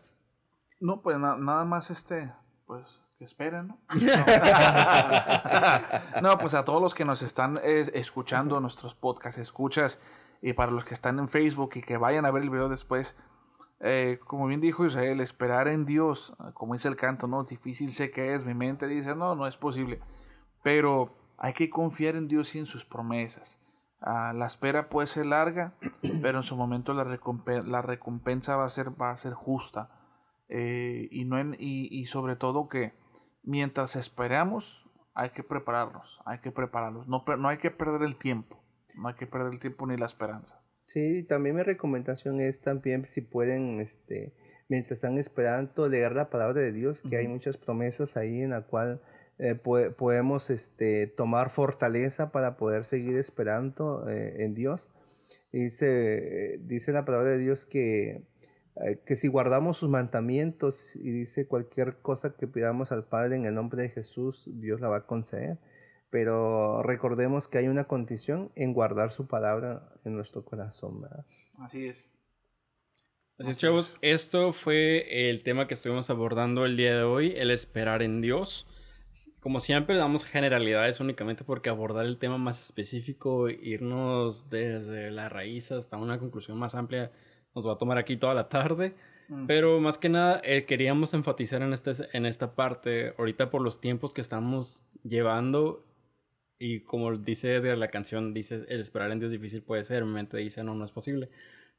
[0.80, 2.32] No, pues nada más este,
[2.66, 2.86] pues
[3.18, 3.78] que esperen, ¿no?
[6.22, 10.00] no, pues a todos los que nos están escuchando nuestros podcasts, escuchas,
[10.42, 13.14] y para los que están en Facebook y que vayan a ver el video después,
[13.80, 17.44] eh, como bien dijo Israel, esperar en Dios, como dice el canto, ¿no?
[17.44, 20.00] Difícil sé que es, mi mente dice, no, no es posible,
[20.62, 23.58] pero hay que confiar en Dios y en sus promesas.
[24.02, 25.74] Ah, la espera puede ser larga,
[26.22, 29.90] pero en su momento la, la recompensa va a ser, va a ser justa.
[30.50, 32.92] Eh, y, no y, sobre todo que
[33.44, 34.84] mientras esperamos,
[35.14, 37.06] hay que prepararnos, hay que prepararnos.
[37.06, 38.60] No, no hay que perder el tiempo,
[38.94, 40.60] no hay que perder el tiempo ni la esperanza.
[40.86, 44.34] Sí, también mi recomendación es también si pueden, este,
[44.68, 47.34] mientras están esperando, leer la palabra de Dios, que hay Ujú.
[47.34, 49.00] muchas promesas ahí en la cual
[49.38, 54.92] eh, pue- podemos este, tomar fortaleza para poder seguir esperando eh, en Dios.
[55.52, 58.22] Dice, dice la palabra de Dios que,
[58.84, 63.44] eh, que si guardamos sus mandamientos y dice cualquier cosa que pidamos al Padre en
[63.44, 65.58] el nombre de Jesús, Dios la va a conceder.
[66.10, 71.02] Pero recordemos que hay una condición en guardar su palabra en nuestro corazón.
[71.02, 71.24] ¿verdad?
[71.58, 72.10] Así es.
[73.38, 77.50] Así es, chavos, esto fue el tema que estuvimos abordando el día de hoy, el
[77.50, 78.66] esperar en Dios.
[79.40, 85.72] Como siempre, damos generalidades únicamente porque abordar el tema más específico, irnos desde la raíz
[85.72, 87.10] hasta una conclusión más amplia,
[87.54, 88.94] nos va a tomar aquí toda la tarde.
[89.28, 89.46] Mm.
[89.46, 93.80] Pero más que nada, eh, queríamos enfatizar en, este, en esta parte, ahorita por los
[93.80, 95.86] tiempos que estamos llevando,
[96.58, 100.12] y como dice Edgar, la canción, dice, el esperar en Dios difícil puede ser, mi
[100.12, 101.30] mente dice, no, no es posible.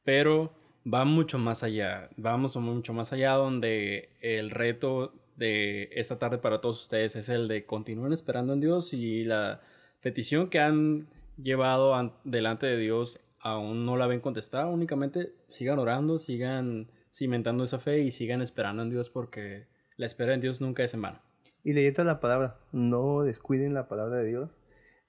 [0.02, 0.52] Pero
[0.92, 6.60] va mucho más allá, vamos mucho más allá donde el reto de esta tarde para
[6.60, 9.60] todos ustedes es el de continúen esperando en Dios y la
[10.00, 11.06] petición que han
[11.40, 17.64] llevado an- delante de Dios aún no la ven contestada, únicamente sigan orando, sigan cimentando
[17.64, 19.66] esa fe y sigan esperando en Dios porque
[19.96, 21.20] la espera en Dios nunca es en vano.
[21.64, 24.60] Y leyendo la palabra, no descuiden la palabra de Dios.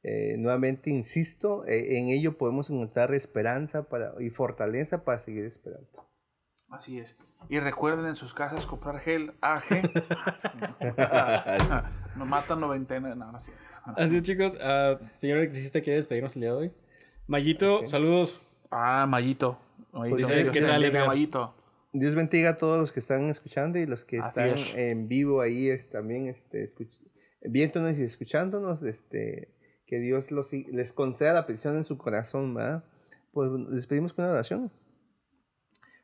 [0.03, 5.87] Eh, nuevamente insisto, eh, en ello podemos encontrar esperanza para, y fortaleza para seguir esperando.
[6.69, 7.15] Así es.
[7.49, 9.63] Y recuerden en sus casas comprar gel AG.
[12.17, 13.15] Nos matan 99.
[13.15, 13.45] No, no es.
[13.85, 16.71] Así es chicos, ah, señor electricista, ¿quiere despedirnos el día de hoy?
[17.27, 17.87] Mayito, Ok.
[17.89, 18.39] saludos.
[18.71, 19.11] Ah, Pues.
[19.11, 19.57] Mallito.
[21.93, 24.73] Dios bendiga a todos los que están escuchando y los que Así están es.
[24.75, 26.97] en vivo ahí es, también este, escuch-
[27.43, 28.81] viéndonos y escuchándonos.
[28.83, 29.49] Este,
[29.85, 32.53] que Dios los, les conceda la petición en su corazón.
[32.55, 32.83] ¿verdad?
[33.31, 34.71] Pues les pedimos con una oración.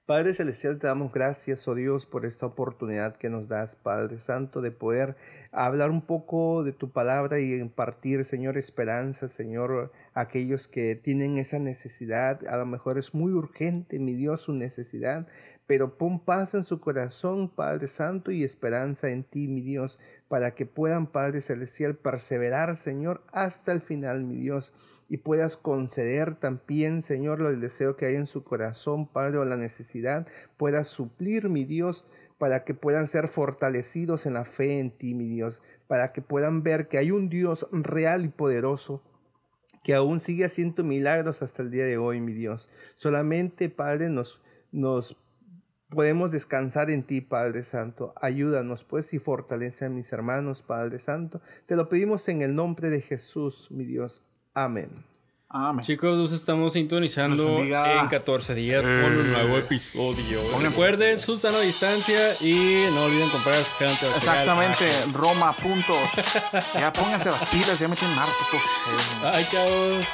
[0.10, 4.60] Padre Celestial, te damos gracias, oh Dios, por esta oportunidad que nos das, Padre Santo,
[4.60, 5.16] de poder
[5.51, 11.38] hablar un poco de tu palabra y impartir, Señor, esperanza, Señor, a aquellos que tienen
[11.38, 12.43] esa necesidad.
[12.47, 15.28] A lo mejor es muy urgente, mi Dios, su necesidad,
[15.68, 20.55] pero pon paz en su corazón, Padre Santo, y esperanza en ti, mi Dios, para
[20.55, 24.74] que puedan, Padre Celestial, perseverar, Señor, hasta el final, mi Dios
[25.10, 29.57] y puedas conceder también, Señor, el deseo que hay en su corazón, Padre, o la
[29.57, 32.05] necesidad, puedas suplir, mi Dios,
[32.38, 36.62] para que puedan ser fortalecidos en la fe en ti, mi Dios, para que puedan
[36.64, 39.03] ver que hay un Dios real y poderoso
[39.84, 42.70] que aún sigue haciendo milagros hasta el día de hoy, mi Dios.
[42.95, 44.41] Solamente, Padre, nos,
[44.72, 45.18] nos
[45.89, 48.14] podemos descansar en ti, Padre Santo.
[48.22, 51.41] Ayúdanos, pues, y fortalece a mis hermanos, Padre Santo.
[51.66, 54.24] Te lo pedimos en el nombre de Jesús, mi Dios.
[54.54, 55.06] Amén.
[55.52, 55.84] Amén.
[55.84, 60.41] Chicos, nos estamos sintonizando en 14 días con un nuevo episodio.
[60.52, 64.16] Pongan- Recuerden su sana distancia y no olviden comprar su antibacterial.
[64.18, 65.93] Exactamente, Roma, punto.
[66.76, 68.34] Ya pónganse las pilas, ya me tienen harto.
[69.24, 70.06] Ay, chavos.